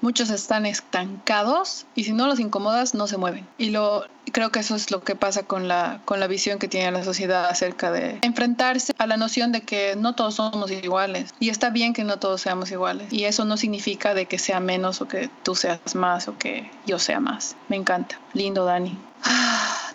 [0.00, 3.46] muchos están estancados y si no los incomodas no se mueven.
[3.58, 6.68] Y lo creo que eso es lo que pasa con la, con la visión que
[6.68, 11.34] tiene la sociedad acerca de enfrentarse a la noción de que no todos somos iguales.
[11.40, 13.12] Y está bien que no todos seamos iguales.
[13.12, 16.70] Y eso no significa de que sea menos o que tú seas más o que
[16.86, 17.56] yo sea más.
[17.68, 18.18] Me encanta.
[18.34, 18.98] Lindo, Dani.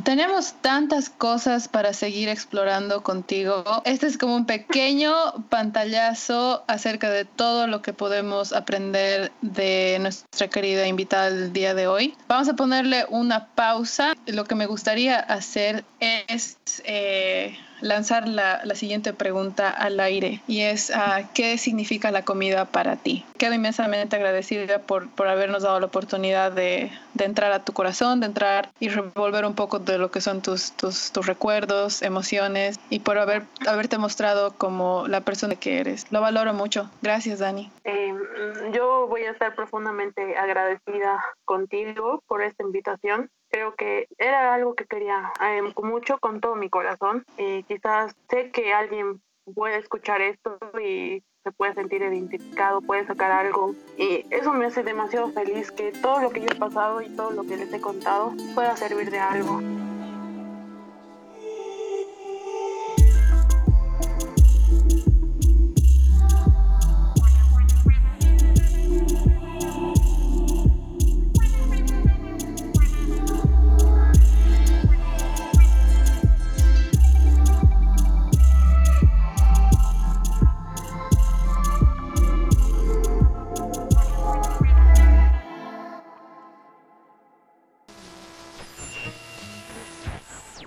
[0.04, 3.64] Tenemos tantas cosas para seguir explorando contigo.
[3.86, 5.14] Este es como un pequeño
[5.50, 11.88] pantallazo acerca de todo lo que podemos aprender de nuestra querida invitada del día de
[11.88, 12.16] hoy.
[12.28, 14.14] Vamos a ponerle una pausa.
[14.26, 16.58] Lo que me gustaría hacer es...
[16.84, 22.96] Eh, lanzar la, siguiente pregunta al aire y es ah, ¿qué significa la comida para
[22.96, 23.24] ti?
[23.38, 28.20] Quedo inmensamente agradecida por, por habernos dado la oportunidad de, de, entrar a tu corazón,
[28.20, 32.80] de entrar y revolver un poco de lo que son tus, tus, tus recuerdos, emociones
[32.90, 36.12] y por haber, haberte mostrado como la persona que eres.
[36.12, 36.90] Lo valoro mucho.
[37.02, 37.72] Gracias, Dani.
[37.84, 38.14] Eh,
[38.74, 44.86] yo voy a estar profundamente agradecida contigo por esta invitación creo que era algo que
[44.86, 47.24] quería eh, mucho con todo mi corazón.
[47.38, 49.22] y quizás sé que alguien
[49.54, 53.76] puede escuchar esto y se puede sentir identificado, puede sacar algo.
[53.96, 57.32] Y eso me hace demasiado feliz que todo lo que yo he pasado y todo
[57.32, 59.62] lo que les he contado pueda servir de algo.